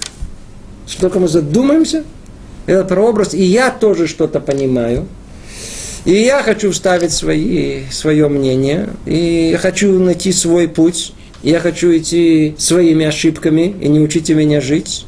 [0.86, 2.04] Что только мы задумаемся,
[2.66, 5.06] этот прообраз, и я тоже что-то понимаю,
[6.06, 11.94] и я хочу вставить свои, свое мнение, и я хочу найти свой путь, я хочу
[11.94, 15.04] идти своими ошибками, и не учите меня жить.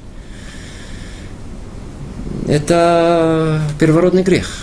[2.51, 4.63] Это первородный грех.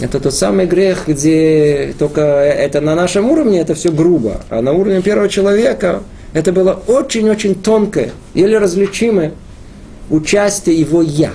[0.00, 4.40] Это тот самый грех, где только это на нашем уровне, это все грубо.
[4.48, 9.32] А на уровне первого человека это было очень-очень тонкое, еле различимое
[10.08, 11.32] участие его «я».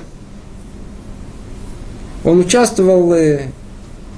[2.24, 3.42] Он участвовал э,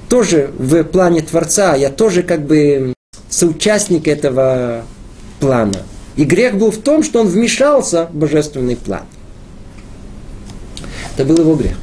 [0.08, 2.94] тоже в плане Творца, я тоже как бы
[3.28, 4.84] соучастник этого
[5.40, 5.82] плана.
[6.16, 9.02] И грех был в том, что он вмешался в божественный план.
[11.14, 11.76] Это был его грех.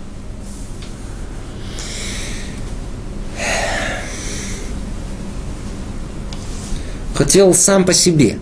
[7.15, 8.39] Хотел сам по себе.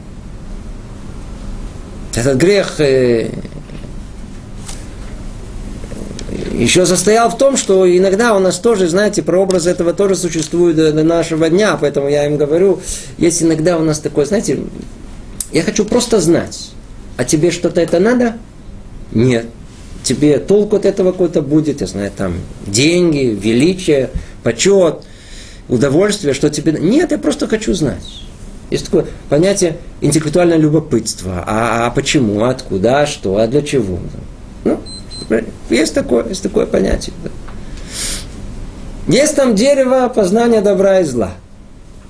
[2.16, 3.30] Этот грех э,
[6.54, 10.92] еще состоял в том, что иногда у нас тоже, знаете, прообраз этого тоже существует до,
[10.92, 12.82] до нашего дня, поэтому я им говорю,
[13.18, 14.60] есть иногда у нас такое, знаете,
[15.52, 16.72] я хочу просто знать,
[17.18, 18.38] а тебе что-то это надо?
[19.12, 19.46] Нет.
[20.04, 22.36] Тебе толку от этого какой-то будет, я знаю, там,
[22.66, 24.10] деньги, величие,
[24.44, 25.04] почет,
[25.68, 26.74] удовольствие, что тебе...
[26.74, 28.04] Нет, я просто хочу знать.
[28.72, 31.44] Есть такое понятие интеллектуальное любопытство.
[31.46, 34.00] А, а почему, откуда, что, а для чего?
[34.64, 34.80] Ну,
[35.70, 37.14] есть такое, есть такое понятие.
[37.24, 37.30] Да.
[39.08, 41.32] Есть там дерево познания добра и зла.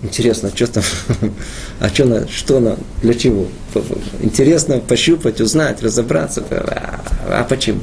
[0.01, 0.83] Интересно, что там,
[1.79, 3.47] а что, что на, для чего?
[4.21, 6.43] Интересно пощупать, узнать, разобраться.
[6.49, 7.81] А, а почему?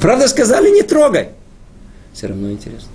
[0.00, 1.30] Правда сказали, не трогай.
[2.12, 2.88] Все равно интересно.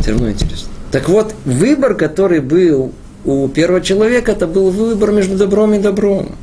[0.00, 0.68] Все равно интересно.
[0.92, 2.92] Так вот, выбор, который был
[3.24, 6.36] у первого человека, это был выбор между добром и добром.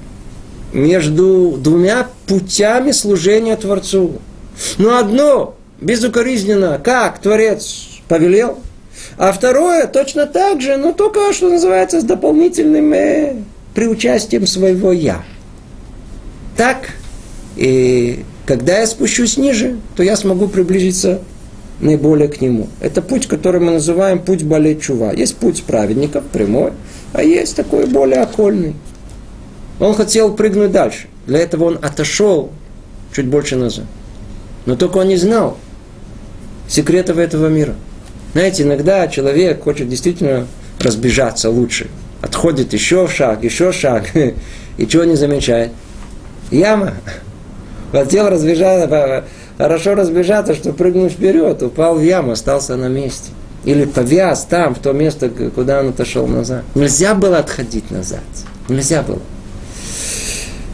[0.73, 4.19] Между двумя путями служения Творцу.
[4.77, 8.59] Но одно безукоризненно, как Творец повелел,
[9.17, 13.35] а второе точно так же, но только, что называется, с дополнительным э,
[13.73, 15.23] приучастием своего «я».
[16.57, 16.91] Так,
[17.55, 21.21] и когда я спущусь ниже, то я смогу приблизиться
[21.79, 22.67] наиболее к нему.
[22.79, 25.11] Это путь, который мы называем путь болеть чува.
[25.13, 26.73] Есть путь праведников, прямой,
[27.13, 28.75] а есть такой более окольный.
[29.79, 31.07] Он хотел прыгнуть дальше.
[31.25, 32.51] Для этого он отошел
[33.13, 33.85] чуть больше назад.
[34.65, 35.57] Но только он не знал
[36.67, 37.75] секретов этого мира.
[38.33, 40.47] Знаете, иногда человек хочет действительно
[40.79, 41.87] разбежаться лучше.
[42.21, 44.05] Отходит еще шаг, еще шаг.
[44.77, 45.71] И чего не замечает?
[46.51, 46.93] Яма.
[47.91, 49.23] Хотел разбежаться,
[49.57, 53.29] хорошо разбежаться, что прыгнул вперед, упал в яму, остался на месте.
[53.65, 56.63] Или повяз там, в то место, куда он отошел назад.
[56.73, 58.23] Нельзя было отходить назад.
[58.67, 59.21] Нельзя было.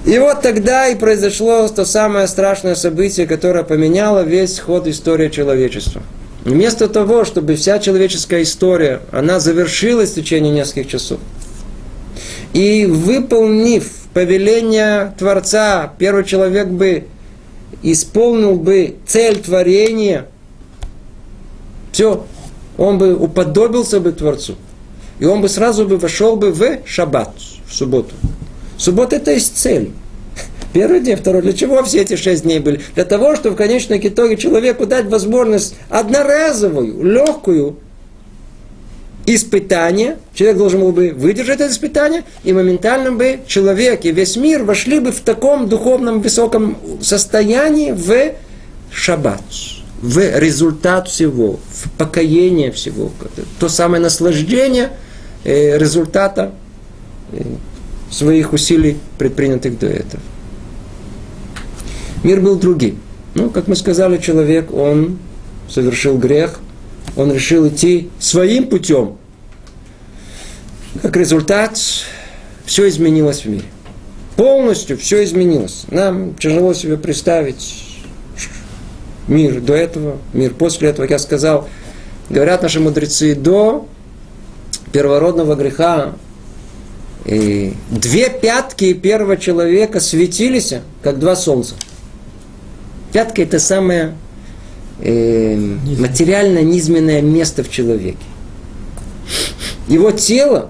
[0.05, 6.01] И вот тогда и произошло то самое страшное событие, которое поменяло весь ход истории человечества.
[6.45, 11.19] Вместо того, чтобы вся человеческая история, она завершилась в течение нескольких часов.
[12.53, 17.05] И выполнив повеление Творца, первый человек бы
[17.83, 20.25] исполнил бы цель творения,
[21.91, 22.25] все,
[22.77, 24.55] он бы уподобился бы Творцу.
[25.19, 27.33] И он бы сразу бы вошел бы в шаббат,
[27.67, 28.15] в субботу.
[28.77, 29.91] Суббота это есть цель.
[30.73, 31.41] Первый день, второй.
[31.41, 32.81] Для чего все эти шесть дней были?
[32.95, 37.77] Для того, чтобы в конечном итоге человеку дать возможность одноразовую, легкую
[39.25, 40.17] испытание.
[40.33, 44.99] Человек должен был бы выдержать это испытание, и моментально бы человек и весь мир вошли
[44.99, 48.33] бы в таком духовном высоком состоянии в
[48.91, 49.41] шаббат,
[50.01, 53.11] в результат всего, в покоение всего.
[53.59, 54.91] То самое наслаждение
[55.43, 56.51] э, результата
[57.31, 57.41] э,
[58.09, 60.21] своих усилий, предпринятых до этого.
[62.23, 62.99] Мир был другим.
[63.35, 65.19] Ну, как мы сказали, человек, он
[65.69, 66.59] совершил грех,
[67.15, 69.17] он решил идти своим путем.
[71.01, 71.77] Как результат,
[72.65, 73.65] все изменилось в мире.
[74.35, 75.85] Полностью все изменилось.
[75.89, 77.99] Нам тяжело себе представить
[79.27, 81.05] мир до этого, мир после этого.
[81.09, 81.69] Я сказал,
[82.29, 83.87] говорят наши мудрецы, до
[84.91, 86.13] первородного греха
[87.25, 90.73] и две пятки первого человека светились,
[91.03, 91.75] как два солнца.
[93.11, 94.13] Пятка– это самое
[95.01, 98.17] э, материально низменное место в человеке.
[99.87, 100.69] Его тело,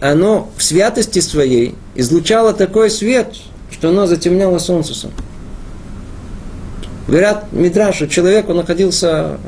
[0.00, 3.34] оно в святости своей излучало такой свет,
[3.70, 5.08] что оно затемняло солнце.
[7.08, 9.38] Говорят, Мидраш, что человек, он находился,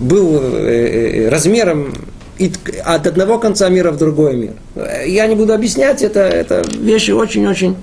[0.00, 1.94] был э, э, размером
[2.84, 4.52] от одного конца мира в другой мир.
[5.06, 7.76] Я не буду объяснять, это, это вещи очень-очень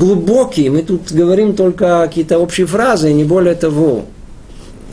[0.00, 4.06] глубокие, мы тут говорим только какие-то общие фразы, и не более того.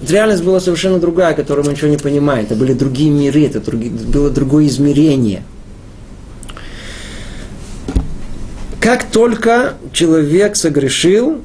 [0.08, 2.46] Реальность была совершенно другая, которую мы ничего не понимаем.
[2.46, 5.44] Это были другие миры, это други, было другое измерение.
[8.82, 11.42] Как только человек согрешил,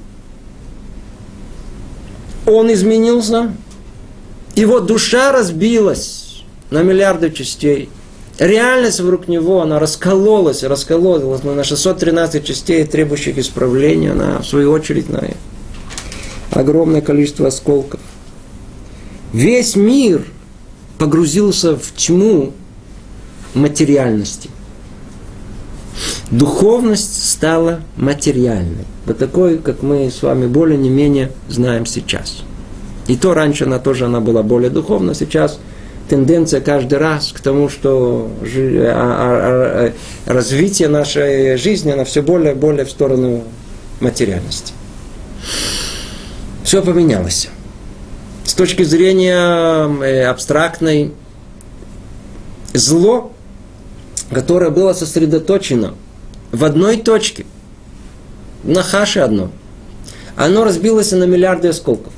[2.46, 3.52] он изменился,
[4.54, 7.88] Его душа разбилась на миллиарды частей.
[8.42, 15.08] Реальность вокруг него, она раскололась, раскололась на 613 частей, требующих исправления, она, в свою очередь,
[15.08, 15.22] на
[16.50, 18.00] огромное количество осколков.
[19.32, 20.24] Весь мир
[20.98, 22.52] погрузился в тьму
[23.54, 24.50] материальности.
[26.32, 28.86] Духовность стала материальной.
[29.06, 32.42] Вот такой, как мы с вами более не менее знаем сейчас.
[33.06, 35.60] И то раньше она тоже она была более духовна, сейчас
[36.12, 39.92] тенденция каждый раз к тому, что а, а,
[40.26, 43.44] а, развитие нашей жизни, она все более и более в сторону
[43.98, 44.74] материальности.
[46.64, 47.48] Все поменялось.
[48.44, 51.12] С точки зрения э, абстрактной,
[52.74, 53.32] зло,
[54.30, 55.94] которое было сосредоточено
[56.50, 57.46] в одной точке,
[58.64, 59.50] на хаше одно,
[60.36, 62.12] оно разбилось на миллиарды осколков.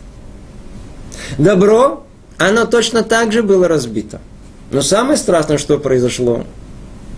[1.38, 2.04] Добро,
[2.38, 4.20] оно точно так же было разбито.
[4.70, 6.44] Но самое страшное, что произошло,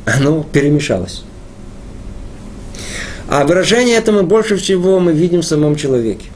[0.04, 1.24] оно перемешалось.
[3.28, 6.26] А выражение этому больше всего мы видим в самом человеке.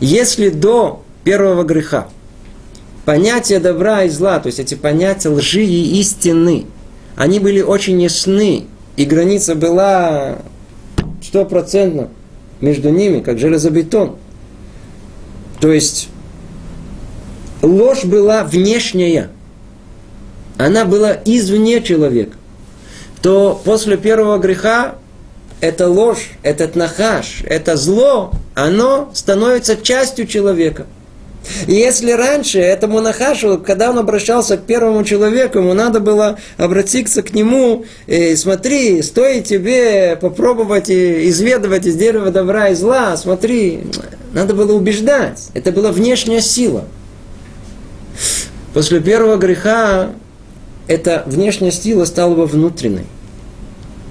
[0.00, 2.08] Если до первого греха
[3.04, 6.66] понятия добра и зла, то есть эти понятия лжи и истины,
[7.16, 8.66] они были очень ясны,
[8.96, 10.38] и граница была
[11.22, 12.08] стопроцентно
[12.60, 14.16] между ними, как железобетон.
[15.60, 16.08] То есть
[17.62, 19.28] ложь была внешняя,
[20.58, 22.36] она была извне человека,
[23.22, 24.96] то после первого греха
[25.60, 30.86] эта ложь, этот нахаш, это зло, оно становится частью человека.
[31.66, 37.22] И если раньше этому нахашу, когда он обращался к первому человеку, ему надо было обратиться
[37.22, 43.84] к нему, и смотри, стоит тебе попробовать изведывать из дерева добра и зла, смотри,
[44.34, 45.48] надо было убеждать.
[45.54, 46.84] Это была внешняя сила.
[48.72, 50.10] После первого греха
[50.86, 53.06] эта внешняя сила стала бы внутренней.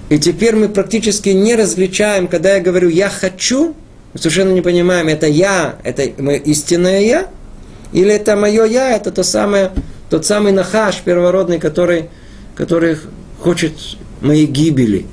[0.10, 3.76] И теперь мы практически не различаем, когда я говорю «я хочу»,
[4.14, 7.28] мы совершенно не понимаем, это я, это мое истинное я,
[7.94, 9.72] или это мое я, это то самое,
[10.10, 12.10] тот самый нахаш первородный, который,
[12.56, 12.98] который
[13.40, 13.74] хочет
[14.22, 15.06] моей гибели.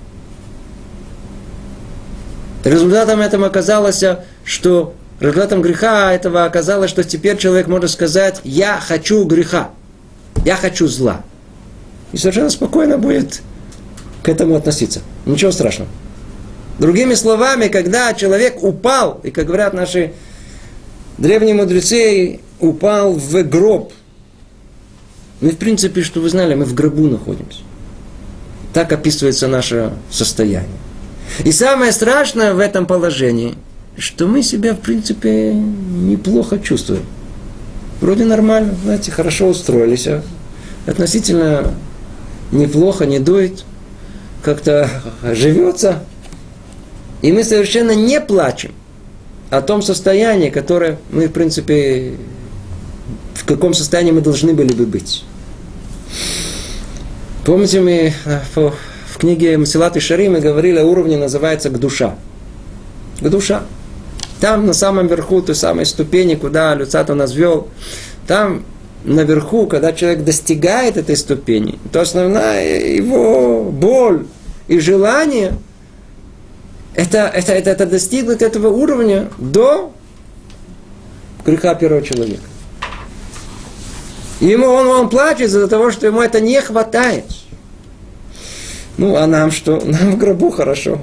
[2.65, 4.03] Результатом этого оказалось,
[4.45, 9.71] что результатом греха этого оказалось, что теперь человек может сказать, я хочу греха,
[10.45, 11.23] я хочу зла.
[12.13, 13.43] И совершенно спокойно будет
[14.23, 15.01] к этому относиться.
[15.25, 15.91] Ничего страшного.
[16.79, 20.13] Другими словами, когда человек упал, и, как говорят наши
[21.17, 23.93] древние мудрецы, упал в гроб,
[25.41, 27.61] мы, в принципе, что вы знали, мы в гробу находимся.
[28.73, 30.79] Так описывается наше состояние.
[31.45, 33.55] И самое страшное в этом положении,
[33.99, 37.03] что мы себя, в принципе, неплохо чувствуем.
[38.01, 40.23] Вроде нормально, знаете, хорошо устроились, а
[40.87, 41.75] относительно
[42.53, 43.65] неплохо, не дует,
[44.43, 44.91] как-то
[45.33, 46.05] живется,
[47.23, 48.73] и мы совершенно не плачем
[49.51, 52.15] о том состоянии, которое мы, в принципе,
[53.35, 55.25] в каком состоянии мы должны были бы быть.
[57.45, 62.17] Помните, мы э, в книге Масилат и Шари мы говорили о уровне, называется Гдуша.
[63.21, 63.63] Гдуша.
[64.41, 67.69] Там на самом верху той самой ступени, куда Люцат нас вел,
[68.27, 68.65] там
[69.05, 74.27] наверху, когда человек достигает этой ступени, то основная его боль
[74.69, 75.55] и желание–
[76.97, 79.93] это, это, это, это достигнуть этого уровня до
[81.45, 82.43] греха первого человека.
[84.41, 87.27] Ему он, он плачет из-за того, что ему это не хватает.
[88.97, 89.81] Ну, а нам что?
[89.85, 91.01] Нам в гробу хорошо.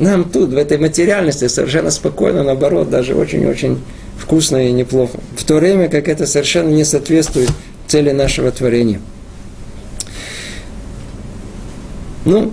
[0.00, 3.80] Нам тут, в этой материальности, совершенно спокойно, наоборот, даже очень-очень
[4.18, 5.18] вкусно и неплохо.
[5.36, 7.50] В то время, как это совершенно не соответствует
[7.86, 9.00] цели нашего творения.
[12.24, 12.50] Ну,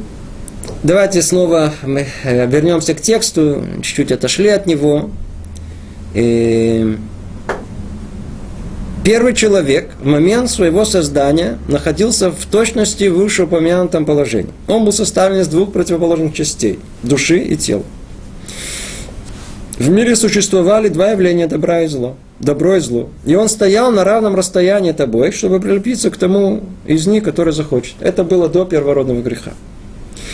[0.84, 5.10] Давайте снова мы э, вернемся к тексту, чуть-чуть отошли от него.
[6.14, 6.98] И
[9.08, 14.52] первый человек в момент своего создания находился в точности в вышеупомянутом положении.
[14.68, 17.84] Он был составлен из двух противоположных частей– души и тела.
[19.78, 22.18] В мире существовали два явления– добра и зло.
[22.42, 23.08] Добро и зло.
[23.26, 27.54] И он стоял на равном расстоянии от обоих, чтобы прилепиться к тому из них, который
[27.54, 27.96] захочет.
[28.02, 29.54] Это было до первородного греха.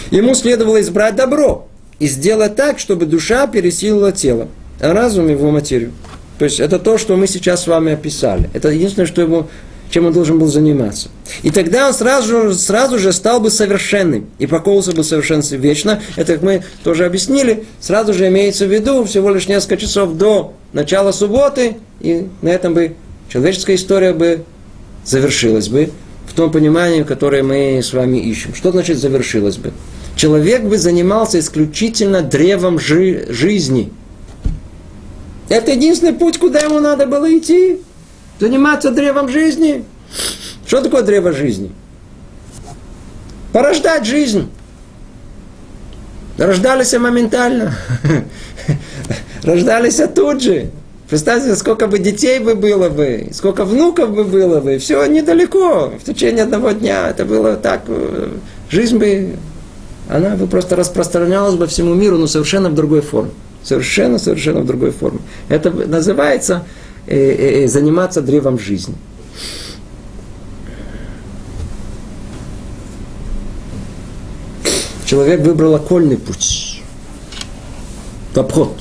[0.09, 1.67] Ему следовало избрать добро
[1.99, 4.47] и сделать так, чтобы душа пересилила тело,
[4.81, 5.91] а разум его материю.
[6.39, 8.49] То есть это то, что мы сейчас с вами описали.
[8.53, 9.47] Это единственное, что ему,
[9.91, 11.09] чем он должен был заниматься.
[11.43, 16.01] И тогда он сразу, же, сразу же стал бы совершенным и поколся бы совершенстве вечно.
[16.15, 20.53] Это, как мы тоже объяснили, сразу же имеется в виду всего лишь несколько часов до
[20.73, 22.95] начала субботы, и на этом бы
[23.29, 24.43] человеческая история бы
[25.05, 25.91] завершилась бы
[26.27, 28.55] в том понимании, которое мы с вами ищем.
[28.55, 29.71] Что значит завершилась бы?
[30.15, 33.91] Человек бы занимался исключительно древом жи- жизни.
[35.49, 37.81] Это единственный путь, куда ему надо было идти.
[38.39, 39.85] Заниматься древом жизни.
[40.65, 41.71] Что такое древо жизни?
[43.51, 44.49] Порождать жизнь.
[46.37, 47.75] Рождались моментально.
[49.43, 50.71] Рождались тут же.
[51.09, 54.79] Представьте, сколько бы детей бы было бы, сколько внуков бы было бы.
[54.79, 57.09] Все недалеко, в течение одного дня.
[57.09, 57.83] Это было так.
[57.87, 58.29] Э,
[58.71, 59.35] жизнь бы,
[60.09, 63.31] она бы просто распространялась бы всему миру, но совершенно в другой форме.
[63.63, 65.19] Совершенно, совершенно в другой форме.
[65.47, 66.65] Это называется
[67.07, 68.95] э, э, э заниматься древом жизни.
[75.05, 76.81] Человек выбрал окольный путь.
[78.35, 78.79] Обход.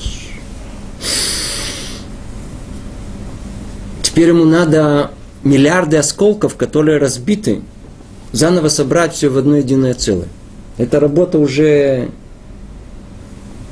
[4.01, 5.11] Теперь ему надо
[5.43, 7.61] миллиарды осколков, которые разбиты,
[8.31, 10.27] заново собрать все в одно единое целое.
[10.77, 12.09] Эта работа уже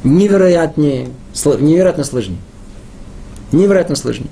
[0.04, 1.10] невероятнее,
[1.60, 2.40] невероятно сложнее.
[3.52, 4.30] Невероятно сложнее.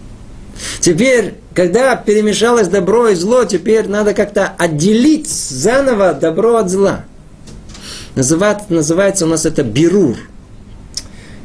[0.79, 7.05] Теперь, когда перемешалось добро и зло, теперь надо как-то отделить заново добро от зла.
[8.15, 10.17] Называет, называется у нас это бирур.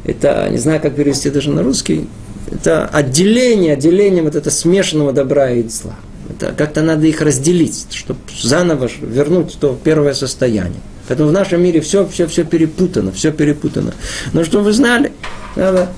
[0.04, 2.08] Это, не знаю, как перевести даже на русский,
[2.50, 5.96] это отделение, отделение вот этого смешанного добра и зла.
[6.28, 10.80] Это как-то надо их разделить, чтобы заново вернуть то первое состояние.
[11.08, 13.92] Поэтому в нашем мире все, все, все перепутано, все перепутано.
[14.32, 15.12] Но что вы знали,
[15.56, 15.88] надо,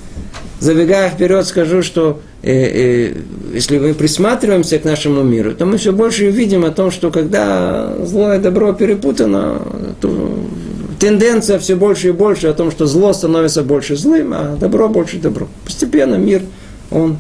[0.61, 3.15] забегая вперед, скажу, что э, э,
[3.55, 7.95] если мы присматриваемся к нашему миру, то мы все больше видим о том, что когда
[8.05, 9.63] зло и добро перепутано,
[10.01, 10.47] то
[10.99, 15.19] тенденция все больше и больше о том, что зло становится больше злым, а добро больше
[15.19, 15.49] добро.
[15.65, 16.43] Постепенно мир,
[16.91, 17.19] он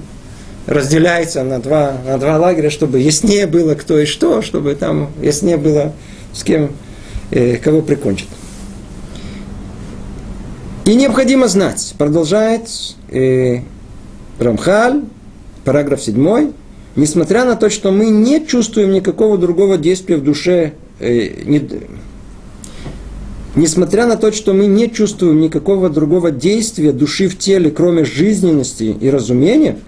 [0.67, 5.57] разделяется на два, на два лагеря, чтобы яснее было кто и что, чтобы там яснее
[5.57, 5.93] было
[6.33, 6.73] с кем,
[7.63, 8.29] кого прикончить.
[10.85, 12.69] И необходимо знать, продолжает
[13.09, 13.61] э,
[14.39, 15.03] Рамхаль,
[15.65, 16.53] параграф 7,
[16.95, 21.61] несмотря на то, что мы не чувствуем никакого другого действия в душе, э, не,
[23.57, 28.95] Несмотря на то, что мы не чувствуем никакого другого действия души в теле, кроме жизненности
[29.01, 29.79] и разумения,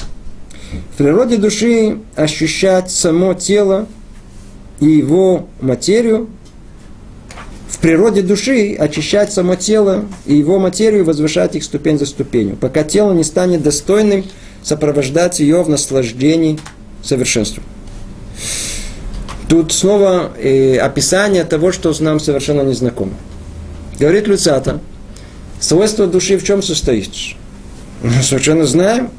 [0.94, 3.86] в природе души ощущать само тело
[4.80, 6.28] и его материю,
[7.78, 12.82] в природе души очищать само тело и его материю, возвышать их ступень за ступенью, пока
[12.82, 14.24] тело не станет достойным
[14.64, 16.58] сопровождать ее в наслаждении
[17.04, 17.62] совершенством.
[19.48, 23.12] Тут снова э, описание того, что нам совершенно незнакомо.
[23.96, 24.80] Говорит Люцата,
[25.60, 27.10] свойство души в чем состоит?
[28.02, 29.10] Мы совершенно знаем.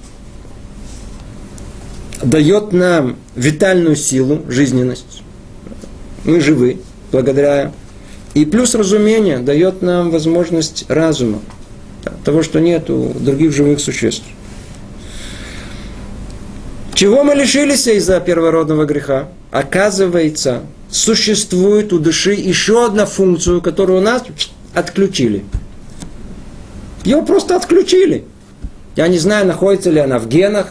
[2.22, 5.24] Дает нам витальную силу, жизненность.
[6.26, 6.80] Мы живы
[7.14, 7.72] благодаря.
[8.34, 11.40] И плюс разумение дает нам возможность разума.
[12.24, 14.24] Того, что нет у других живых существ.
[16.94, 19.30] Чего мы лишились из-за первородного греха?
[19.52, 24.24] Оказывается, существует у души еще одна функция, которую у нас
[24.74, 25.44] отключили.
[27.04, 28.26] Его просто отключили.
[28.96, 30.68] Я не знаю, находится ли она в генах,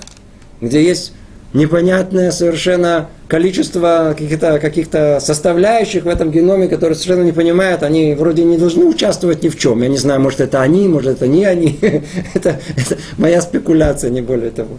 [0.61, 1.13] где есть
[1.55, 4.89] непонятное совершенно количество каких-то каких
[5.21, 9.59] составляющих в этом геноме, которые совершенно не понимают, они вроде не должны участвовать ни в
[9.59, 9.83] чем.
[9.83, 11.79] Я не знаю, может это они, может это не они.
[12.35, 14.79] это, это моя спекуляция, не более того.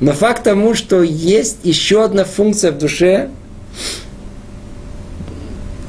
[0.00, 3.30] Но факт тому, что есть еще одна функция в душе,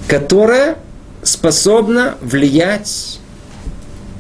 [0.07, 0.77] которая
[1.21, 3.19] способна влиять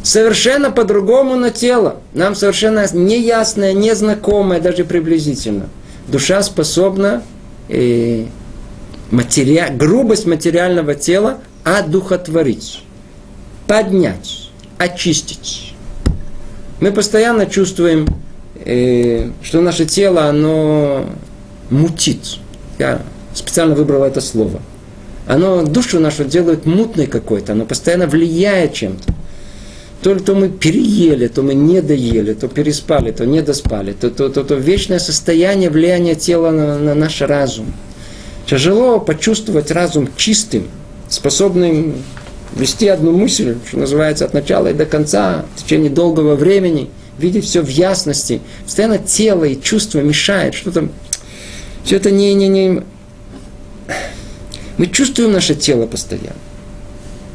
[0.03, 1.97] совершенно по-другому на тело.
[2.13, 5.69] Нам совершенно неясное, незнакомое, даже приблизительно.
[6.07, 7.23] Душа способна
[7.69, 8.25] э,
[9.11, 9.63] матери...
[9.75, 12.83] грубость материального тела одухотворить,
[13.67, 15.73] поднять, очистить.
[16.81, 18.07] Мы постоянно чувствуем,
[18.65, 21.05] э, что наше тело, оно
[21.69, 22.39] мутит.
[22.77, 23.01] Я
[23.33, 24.61] специально выбрал это слово–
[25.29, 29.13] оно душу нашу делает мутной какой-то, оно постоянно влияет чем-то.
[30.01, 34.29] То, то мы переели, то мы не доели, то переспали, то не доспали, то, то,
[34.29, 37.73] то, то вечное состояние влияния тела на, на наш разум.
[38.45, 40.67] Тяжело почувствовать разум чистым,
[41.09, 41.95] способным
[42.55, 47.45] вести одну мысль, что называется, от начала и до конца, в течение долгого времени, видеть
[47.45, 48.41] все в ясности.
[48.63, 50.91] Постоянно тело и чувство мешает, что там.
[51.83, 52.83] Все это не, не, не,
[54.77, 56.39] мы чувствуем наше тело постоянно.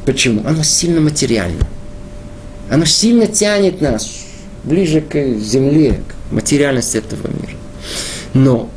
[0.07, 0.43] Почему?
[0.47, 1.67] Оно сильно материально.
[2.75, 4.25] Оно сильно тянет нас
[4.65, 7.57] ближе к земле, к материальности этого мира.
[8.33, 8.69] Но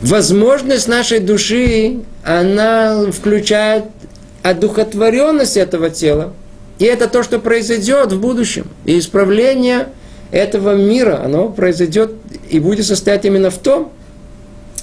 [0.00, 3.84] возможность нашей души, она включает
[4.42, 6.32] одухотворенность этого тела.
[6.78, 8.68] И это то, что произойдет в будущем.
[8.86, 9.88] И исправление
[10.30, 12.12] этого мира, оно произойдет
[12.48, 13.92] и будет состоять именно в том,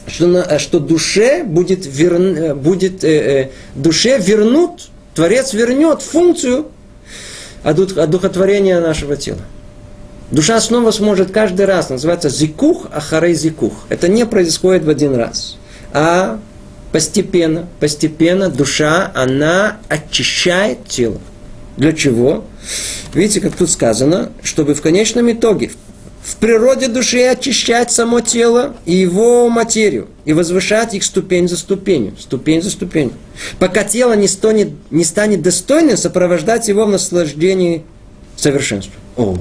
[0.06, 6.68] что, на, что душе будет, вер, будет э, э, душе вернут, Творец вернет функцию
[7.68, 9.42] одухотворения нашего тела.
[10.32, 13.74] Душа снова сможет каждый раз, называется зикух, ахарей зикух.
[13.90, 15.58] Это не происходит в один раз,
[15.94, 16.40] а
[16.92, 21.20] постепенно, постепенно душа, она очищает тело.
[21.78, 22.44] Для чего?
[23.14, 25.78] Видите, как тут сказано, чтобы в конечном итоге в
[26.36, 32.62] природе души очищать само тело и его материю, и возвышать их ступень за ступенью, ступень
[32.62, 33.14] за ступенью.
[33.60, 37.84] Пока тело не станет, не станет достойным сопровождать его в наслаждении
[38.36, 38.96] совершенством.
[39.16, 39.38] О,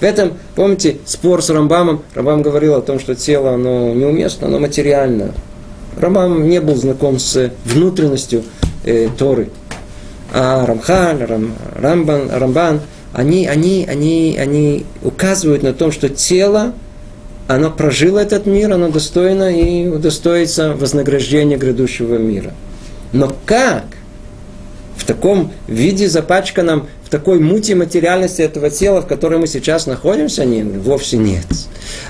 [0.00, 2.02] в этом, помните, спор с Рамбамом.
[2.14, 5.34] Рамбам говорил о том, что тело, оно неуместно, оно материально.
[5.98, 8.42] Рамбам не был знаком с внутренностью
[8.84, 9.50] э, Торы.
[10.32, 12.80] А Рамхаль, Рам, Рамбан, Рамбан,
[13.12, 16.74] они, они, они, они указывают на том, что тело,
[17.48, 22.54] оно прожило этот мир, оно достойно и удостоится вознаграждения грядущего мира.
[23.12, 23.84] Но как
[24.96, 30.62] в таком виде запачканном такой мути материальности этого тела, в которой мы сейчас находимся, не,
[30.62, 31.44] вовсе нет.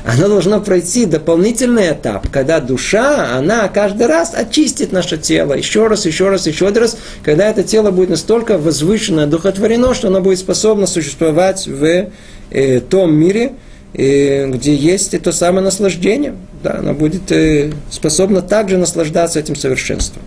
[0.07, 6.07] Оно должно пройти дополнительный этап, когда душа, она каждый раз очистит наше тело, еще раз,
[6.07, 10.87] еще раз, еще раз, когда это тело будет настолько возвышено, духотворено, что оно будет способно
[10.87, 12.07] существовать в
[12.51, 13.55] э, том мире,
[13.95, 16.37] э, где есть это самое наслаждение.
[16.63, 20.23] Да, оно будет э, способно также наслаждаться этим совершенством.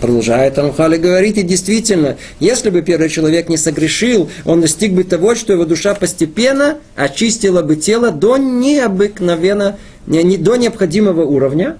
[0.00, 5.34] Продолжает Рамхали говорить, и действительно, если бы первый человек не согрешил, он достиг бы того,
[5.34, 9.76] что его душа постепенно очистила бы тело до необыкновенно,
[10.06, 11.78] не, не, до необходимого уровня,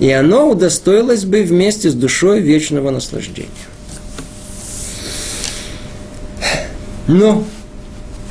[0.00, 3.48] и оно удостоилось бы вместе с душой вечного наслаждения.
[7.06, 7.44] Но,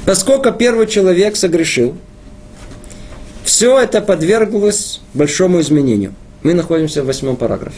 [0.06, 1.96] поскольку первый человек согрешил,
[3.46, 6.14] все это подверглось большому изменению–
[6.48, 7.76] мы находимся в восьмом параграфе.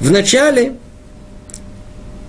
[0.00, 0.74] В начале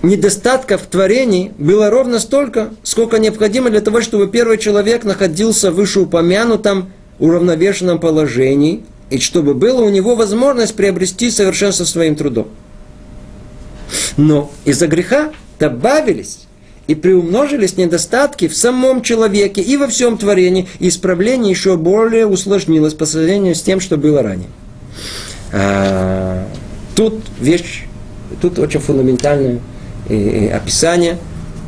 [0.02, 6.90] недостатков творений было ровно столько, сколько необходимо для того, чтобы первый человек находился в вышеупомянутом
[7.20, 12.48] уравновешенном положении, и чтобы была у него возможность приобрести совершенство своим трудом.
[14.16, 16.48] Но из-за греха добавились
[16.88, 22.94] и приумножились недостатки в самом человеке и во всем творении, и исправление еще более усложнилось
[22.94, 24.48] по сравнению с тем, что было ранее.
[25.52, 26.46] А,
[26.94, 27.84] тут вещь,
[28.40, 29.60] тут очень фундаментальное
[30.08, 31.18] э, э, описание,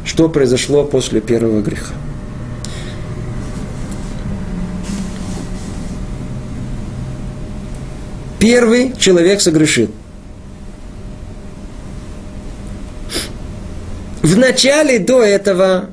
[0.05, 1.95] что произошло после первого греха.
[8.39, 9.91] Первый человек согрешил.
[14.23, 15.91] В начале до этого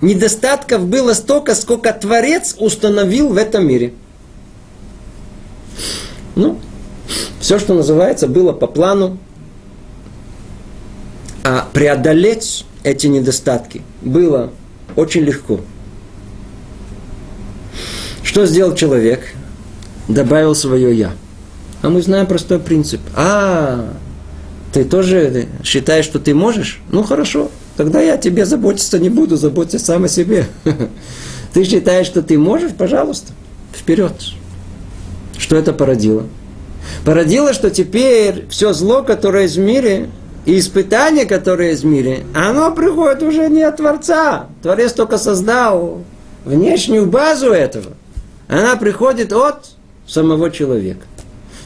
[0.00, 3.94] недостатков было столько, сколько Творец установил в этом мире.
[6.40, 6.58] Ну,
[7.38, 9.18] все, что называется, было по плану.
[11.44, 14.50] А преодолеть эти недостатки было
[14.96, 15.60] очень легко.
[18.22, 19.34] Что сделал человек?
[20.08, 21.12] Добавил свое «я».
[21.82, 23.00] А мы знаем простой принцип.
[23.14, 23.92] А,
[24.72, 26.80] ты тоже считаешь, что ты можешь?
[26.90, 30.46] Ну хорошо, тогда я тебе заботиться не буду, заботься сам о себе.
[31.52, 32.70] Ты считаешь, что ты можешь?
[32.72, 33.32] Пожалуйста,
[33.74, 34.12] вперед.
[35.40, 36.26] Что это породило?
[37.04, 40.08] породило, что теперь все зло, которое в мире,
[40.46, 44.46] и испытание, которое в мире, оно приходит уже не от Творца.
[44.62, 46.02] Творец только создал
[46.44, 47.92] внешнюю базу этого.
[48.48, 49.70] Она приходит от
[50.06, 51.04] самого человека.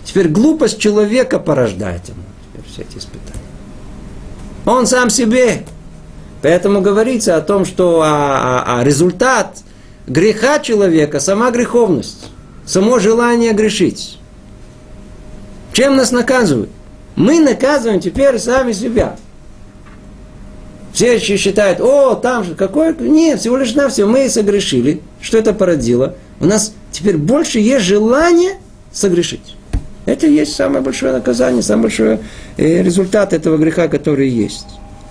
[0.05, 2.18] Теперь глупость человека порождает ему
[2.53, 3.45] теперь все эти испытания.
[4.66, 5.64] Он сам себе.
[6.43, 9.59] Поэтому говорится о том, что а, а, а результат
[10.07, 12.27] греха человека– сама греховность,
[12.66, 14.18] само желание грешить.
[15.72, 16.70] Чем нас наказывают?
[17.16, 19.16] Мы наказываем теперь сами себя.
[20.92, 22.94] Все считают, о, там же, какой...
[22.96, 25.00] Нет, всего лишь на все, мы согрешили.
[25.20, 26.14] Что это породило?
[26.38, 28.58] У нас теперь больше есть желание
[28.92, 29.56] согрешить.
[30.06, 32.20] Это и есть самое большое наказание, самый большой
[32.56, 34.66] э, результат этого греха, который есть.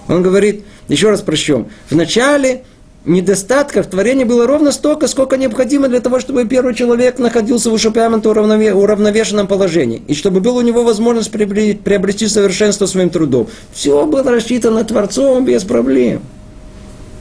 [0.08, 2.64] Он говорит, еще раз прощем, в начале
[3.06, 8.32] недостатков творения было ровно столько, сколько необходимо для того, чтобы первый человек находился в вышеупомянутом
[8.32, 13.48] уравновешенном положении, и чтобы была у него возможность приобрести совершенство своим трудом.
[13.74, 16.22] Все было рассчитано Творцом без проблем.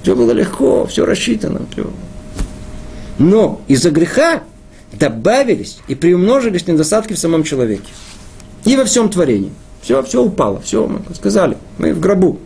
[0.02, 1.62] Все было легко, все рассчитано.
[3.18, 4.42] Но из-за греха
[4.92, 7.92] добавились и приумножились недостатки в самом человеке.
[8.64, 9.52] И во всем творении.
[9.80, 12.38] Все, все упало, все, мы сказали, мы в гробу.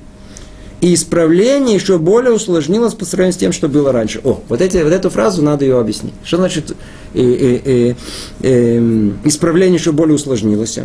[0.81, 4.21] И исправление еще более усложнилось по сравнению с тем, что было раньше.
[4.23, 6.13] О, вот, эти, вот эту фразу надо ее объяснить.
[6.23, 6.77] Что значит
[7.15, 7.95] э, э, э,
[8.43, 8.79] э,
[9.25, 10.79] исправление еще более усложнилось?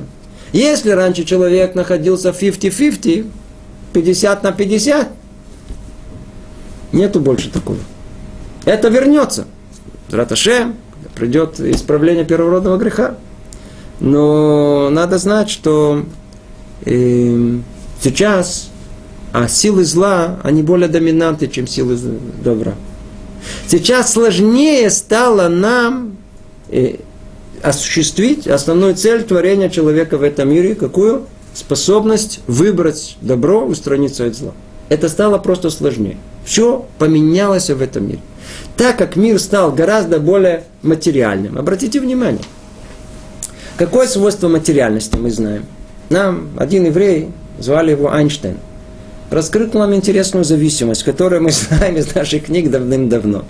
[0.54, 3.26] Если раньше человек находился в 50-50,
[3.94, 5.10] 50 на 50,
[6.94, 7.80] нету больше такого.
[8.66, 9.46] Это вернется.
[10.10, 10.76] Раташем,
[11.16, 13.18] придет исправление первородного греха.
[14.00, 16.06] Но надо знать, что
[16.86, 17.58] э,
[18.02, 18.71] сейчас
[19.34, 21.98] а силы зла, они более доминанты, чем силы
[22.44, 22.74] добра.
[23.68, 26.18] Сейчас сложнее стало нам
[26.70, 26.96] э,
[27.62, 30.76] осуществить основную цель творения человека в этом мире.
[30.76, 31.26] Какую?
[31.54, 34.52] Способность выбрать добро, устраниться от зла.
[34.90, 36.18] Это стало просто сложнее.
[36.46, 38.20] Все поменялось в этом мире.
[38.78, 41.58] Так как мир стал гораздо более материальным.
[41.58, 42.44] Обратите внимание.
[43.78, 45.66] Какое свойство материальности мы знаем?
[46.10, 47.30] Нам один еврей,
[47.60, 48.58] звали его Эйнштейн,
[49.32, 53.46] раскрыл нам интересную зависимость, которую мы знаем из наших книг давным-давно.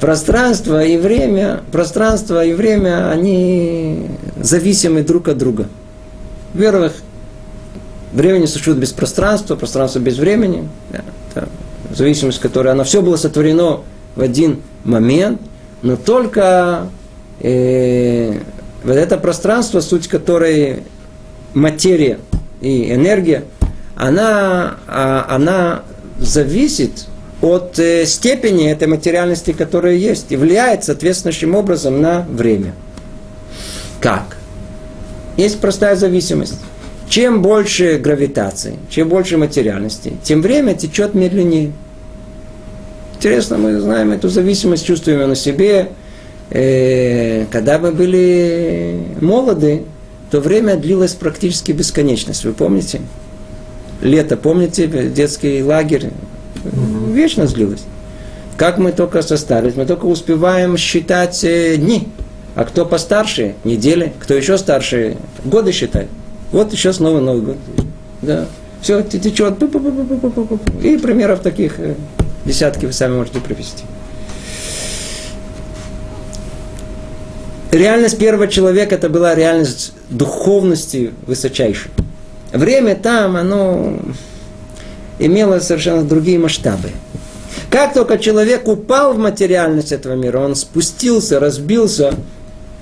[0.00, 4.08] Пространство и время, пространство и время, они
[4.40, 5.68] зависимы друг от друга.
[6.52, 6.92] Во-первых,
[8.12, 10.68] времени существует без пространства, пространство без времени.
[10.92, 11.48] Это
[11.94, 13.80] зависимость, которая, она все было сотворено
[14.14, 15.40] в один момент,
[15.82, 16.88] но только
[17.40, 18.38] э,
[18.84, 20.82] вот это пространство, суть которой
[21.54, 22.18] материя
[22.60, 23.44] и энергия,
[23.96, 25.82] она, а, она
[26.18, 27.06] зависит
[27.42, 32.74] от э, степени этой материальности, которая есть, и влияет соответствующим образом на время.
[34.00, 34.36] Как?
[35.36, 36.58] Есть простая зависимость.
[37.08, 41.72] Чем больше гравитации, чем больше материальности, тем время течет медленнее.
[43.16, 45.88] Интересно, мы знаем эту зависимость, чувствуем ее на себе.
[46.50, 49.82] Э, когда мы были молоды,
[50.30, 52.44] то время длилось практически бесконечность.
[52.44, 53.00] Вы помните?
[54.02, 56.10] Лето, помните, детский лагерь?
[57.12, 57.84] Вечно длилось.
[58.56, 62.08] Как мы только состарились, мы только успеваем считать э, дни.
[62.54, 66.08] А кто постарше, недели, кто еще старше, годы считает.
[66.52, 67.56] Вот еще снова Новый год.
[68.22, 68.46] Да.
[68.80, 69.60] Все течет.
[70.82, 71.94] И примеров таких э,
[72.44, 73.82] десятки вы сами можете привести.
[77.72, 81.90] Реальность первого человека это была реальность духовности высочайшей.
[82.54, 83.98] Время там, оно
[85.18, 86.90] имело совершенно другие масштабы.
[87.68, 92.14] Как только человек упал в материальность этого мира, он спустился, разбился,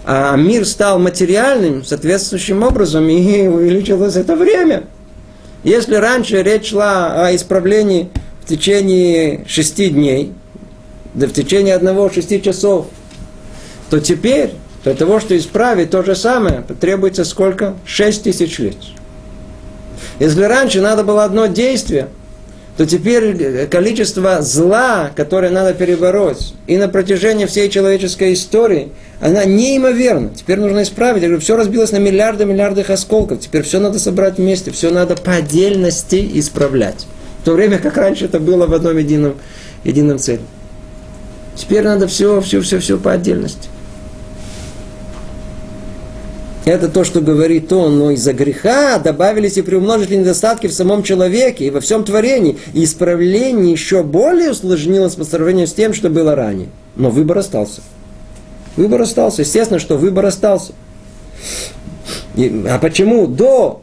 [0.05, 4.85] а мир стал материальным соответствующим образом, и увеличилось это время.
[5.65, 8.11] Если раньше речь шла о исправлении
[8.45, 10.35] в течение шести дней,
[11.15, 12.89] да в течение одного шести часов,
[13.89, 14.51] то теперь
[14.85, 17.75] для того, чтобы исправить то же самое, потребуется сколько?
[17.87, 18.77] Шесть тысяч лет.
[20.19, 22.09] Если раньше надо было одно действие,
[22.77, 28.89] то теперь количество зла, которое надо перебороть, и на протяжении всей человеческой истории,
[29.21, 30.31] она неимоверна.
[30.35, 31.23] Теперь нужно исправить.
[31.23, 33.41] Я говорю, все разбилось на миллиарды миллиардах осколков.
[33.41, 37.07] Теперь все надо собрать вместе, все надо по отдельности исправлять.
[37.43, 39.35] В то время как раньше это было в одном едином,
[39.85, 40.41] едином целе.
[41.55, 43.69] Теперь надо все, все, все, все по отдельности.
[46.65, 51.67] Это то, что говорит он, но из-за греха добавились и приумножили недостатки в самом человеке
[51.67, 52.57] и во всем творении.
[52.73, 56.69] И исправление еще более усложнилось по сравнению с тем, что было ранее.
[56.95, 57.81] Но выбор остался.
[58.77, 59.43] Выбор остался.
[59.43, 60.73] Естественно, что выбор остался.
[62.37, 63.83] И, а почему до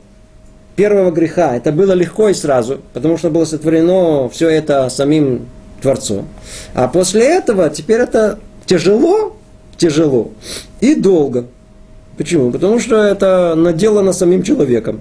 [0.78, 5.48] первого греха это было легко и сразу, потому что было сотворено все это самим
[5.82, 6.28] Творцом.
[6.74, 9.36] А после этого теперь это тяжело,
[9.78, 10.32] тяжело
[10.80, 11.46] и долго.
[12.20, 12.52] Почему?
[12.52, 15.00] Потому что это наделано самим человеком.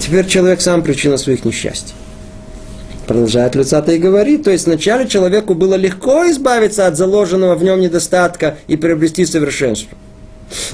[0.00, 1.94] Теперь человек сам причина своих несчастий.
[3.06, 7.78] Продолжает Люцата и говорит, то есть вначале человеку было легко избавиться от заложенного в нем
[7.78, 9.96] недостатка и приобрести совершенство.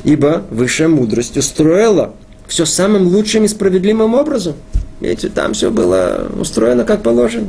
[0.05, 2.15] Ибо высшая мудрость устроила
[2.47, 4.55] все самым лучшим и справедливым образом.
[5.01, 7.49] Видите, там все было устроено как положено.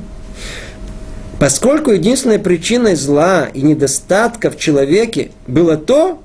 [1.44, 6.22] Поскольку единственной причиной зла и недостатка в человеке было то,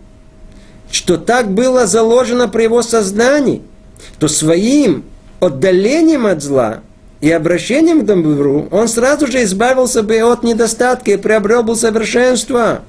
[0.93, 3.63] что так было заложено при его сознании,
[4.21, 5.03] то своим
[5.41, 6.83] отдалением от зла
[7.21, 12.83] и обращением к добру он сразу же избавился бы от недостатка и приобрел бы совершенство.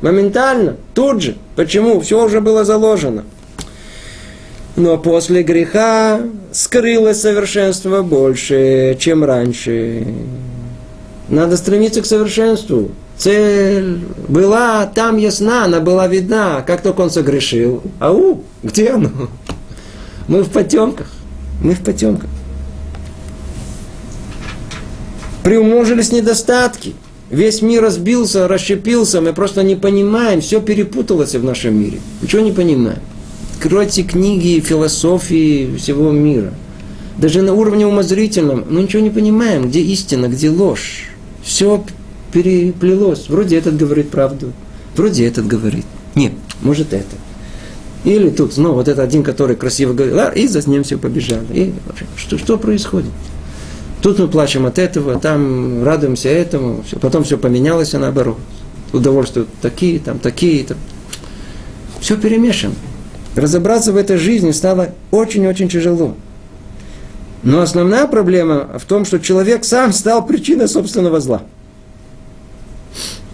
[0.00, 1.36] Моментально, тут же.
[1.54, 2.00] Почему?
[2.00, 3.26] Все уже было заложено.
[4.76, 10.06] Но после греха скрылось совершенство больше, чем раньше.
[11.28, 12.90] Надо стремиться к совершенству.
[13.16, 16.62] Цель была там ясна, она была видна.
[16.62, 19.10] Как только он согрешил, ау, где оно?
[20.28, 21.08] Мы в потемках.
[21.62, 22.28] Мы в потемках.
[25.42, 26.94] Приумножились недостатки.
[27.30, 31.98] Весь мир разбился, расщепился, мы просто не понимаем, все перепуталось в нашем мире.
[32.20, 32.98] Ничего не понимаем.
[33.56, 36.52] Откройте книги философии всего мира.
[37.16, 41.11] Даже на уровне умозрительном, мы ничего не понимаем, где истина, где ложь.
[41.42, 41.84] Все
[42.32, 43.28] переплелось.
[43.28, 44.52] Вроде этот говорит правду,
[44.96, 45.84] вроде этот говорит.
[46.14, 46.32] Нет,
[46.62, 47.16] может это.
[48.04, 51.46] Или тут, ну, вот это один, который красиво говорил, а, и за ним все побежали.
[51.52, 51.72] И
[52.16, 53.10] что, что происходит?
[54.02, 56.98] Тут мы плачем от этого, там радуемся этому, все.
[56.98, 58.38] потом все поменялось, а наоборот.
[58.92, 60.76] Удовольствия такие, там такие, там.
[62.00, 62.74] Все перемешано.
[63.36, 66.16] Разобраться в этой жизни стало очень-очень тяжело.
[67.42, 71.42] Но основная проблема в том, что человек сам стал причиной собственного зла.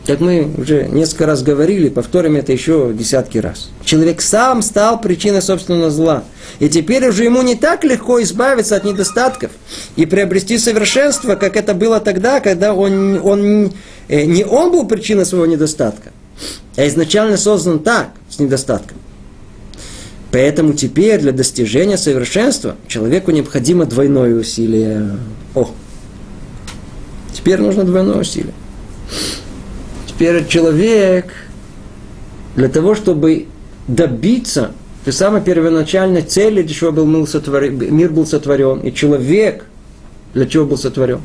[0.07, 3.69] Как мы уже несколько раз говорили, повторим это еще десятки раз.
[3.85, 6.25] Человек сам стал причиной собственного зла.
[6.61, 9.51] И теперь уже ему не так легко избавиться от недостатков
[9.97, 13.75] и приобрести совершенство, как это было тогда, когда он, он,
[14.09, 16.11] э, не он был причиной своего недостатка,
[16.77, 18.97] а изначально создан так, с недостатком.
[20.31, 25.19] Поэтому теперь для достижения совершенства человеку необходимо двойное усилие.
[25.55, 25.71] О!
[27.33, 28.53] Теперь нужно двойное усилие.
[30.07, 31.33] Теперь человек
[32.57, 33.47] для того, чтобы
[33.87, 34.73] добиться
[35.05, 39.65] той самой первоначальной цели, для чего был мир сотворен, мир был сотворен, и человек
[40.35, 41.21] для чего был сотворен.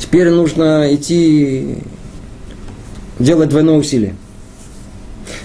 [0.00, 1.78] Теперь нужно идти
[3.18, 4.16] делать двойное усилие.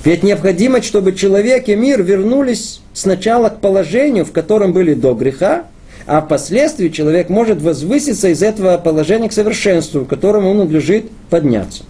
[0.03, 5.65] Ведь необходимо, чтобы человек и мир вернулись сначала к положению, в котором были до греха,
[6.05, 11.83] а впоследствии человек может возвыситься из этого положения к совершенству, к которому он надлежит подняться.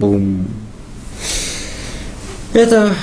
[0.00, 0.46] Бум.
[2.52, 2.94] Это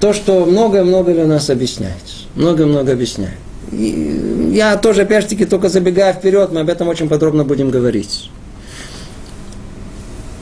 [0.00, 2.02] то, что много-много для нас объясняет.
[2.34, 3.38] Много-много объясняет.
[3.70, 8.30] И я тоже, опять-таки, только забегая вперед, мы об этом очень подробно будем говорить.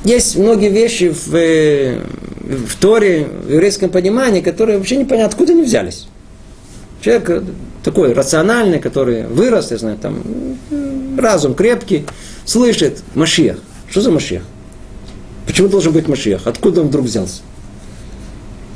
[0.04, 2.00] Есть многие вещи в, э,
[2.50, 6.06] в Торе, в еврейском понимании, которые вообще непонятно, откуда они взялись.
[7.00, 7.44] Человек
[7.82, 10.22] такой рациональный, который вырос, я знаю, там,
[11.18, 12.04] разум крепкий,
[12.44, 13.58] слышит Машиях.
[13.88, 14.42] Что за Машиях?
[15.46, 16.46] Почему должен быть Машиях?
[16.46, 17.42] Откуда он вдруг взялся?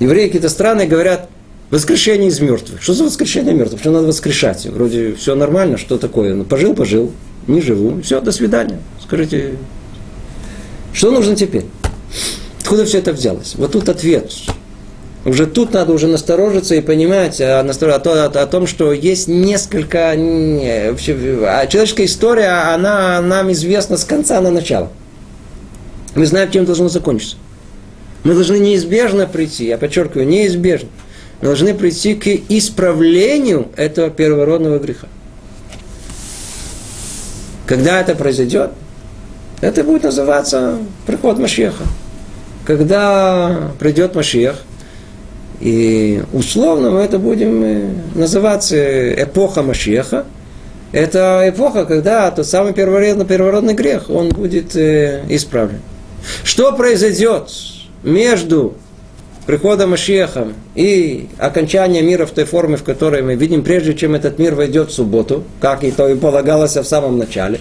[0.00, 1.28] Евреи какие-то страны говорят,
[1.70, 2.82] воскрешение из мертвых.
[2.82, 3.80] Что за воскрешение мертвых?
[3.80, 4.66] Почему надо воскрешать?
[4.66, 6.34] Вроде все нормально, что такое?
[6.34, 7.12] Ну, пожил, пожил,
[7.46, 8.78] не живу, все, до свидания.
[9.02, 9.56] Скажите,
[10.92, 11.64] что нужно теперь?
[12.64, 13.56] Откуда все это взялось?
[13.56, 14.32] Вот тут ответ.
[15.26, 20.12] Уже тут надо уже насторожиться и понимать о, о, о, о том, что есть несколько...
[20.12, 24.90] А человеческая история, она нам известна с конца на начало.
[26.14, 27.36] Мы знаем, чем должно закончиться.
[28.22, 30.88] Мы должны неизбежно прийти, я подчеркиваю, неизбежно.
[31.42, 35.08] Мы должны прийти к исправлению этого первородного греха.
[37.66, 38.70] Когда это произойдет,
[39.60, 41.84] это будет называться приход Машеха.
[42.64, 44.62] Когда придет Машех,
[45.60, 50.24] и условно мы это будем э, называться эпоха Машеха,
[50.92, 55.80] это эпоха, когда тот самый первородный, первородный грех, он будет э, исправлен.
[56.42, 57.50] Что произойдет
[58.02, 58.74] между
[59.46, 64.38] приходом Машеха и окончанием мира в той форме, в которой мы видим, прежде чем этот
[64.38, 67.60] мир войдет в субботу, как и то и полагалось в самом начале,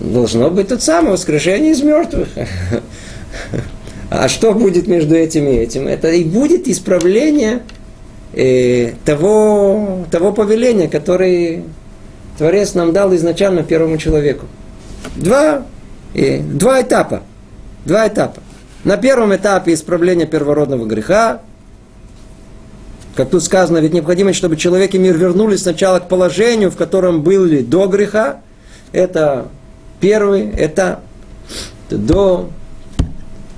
[0.00, 2.28] должно быть тот самый воскрешение из мертвых.
[4.18, 5.86] А что будет между этим и этим?
[5.86, 7.62] Это и будет исправление
[8.32, 11.64] э, того, того повеления, который
[12.38, 14.46] Творец нам дал изначально первому человеку.
[15.16, 15.66] Два,
[16.14, 17.22] э, два этапа.
[17.84, 18.40] Два этапа.
[18.84, 21.42] На первом этапе исправления первородного греха,
[23.16, 27.22] как тут сказано, ведь необходимо, чтобы человек и мир вернулись сначала к положению, в котором
[27.22, 28.40] были до греха.
[28.92, 29.48] Это
[30.00, 31.00] первый этап.
[31.90, 32.50] До,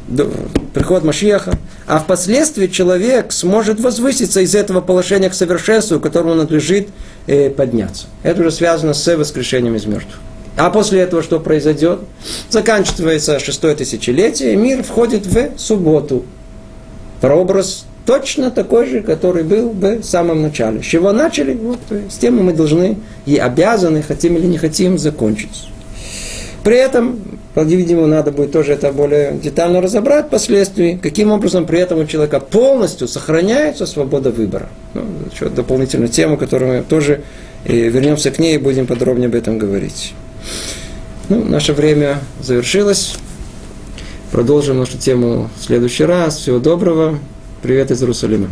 [0.09, 0.29] до
[0.75, 1.53] прихода Машиаха.
[1.87, 6.89] А впоследствии человек сможет возвыситься из этого положения к совершенству, которому надлежит
[7.27, 8.07] э, подняться.
[8.23, 10.19] Это уже связано с воскрешением из мертвых.
[10.57, 12.01] А после этого что произойдет?
[12.51, 16.25] Заканчивается шестое тысячелетие, и мир входит в субботу.
[17.21, 20.83] Прообраз точно такой же, который был в самом начале.
[20.83, 21.79] С чего начали, вот,
[22.11, 25.69] с тем мы должны и обязаны, хотим или не хотим, закончить.
[26.65, 27.21] При этом,
[27.59, 32.39] по-видимому, надо будет тоже это более детально разобрать впоследствии, каким образом при этом у человека
[32.39, 34.69] полностью сохраняется свобода выбора.
[34.95, 35.03] Ну,
[35.35, 37.23] еще дополнительная тема, которую мы тоже
[37.65, 40.15] э, вернемся к ней и будем подробнее об этом говорить.
[41.29, 43.17] Ну, наше время завершилось.
[44.31, 46.37] Продолжим нашу тему в следующий раз.
[46.37, 47.19] Всего доброго.
[47.61, 48.51] Привет из Иерусалима.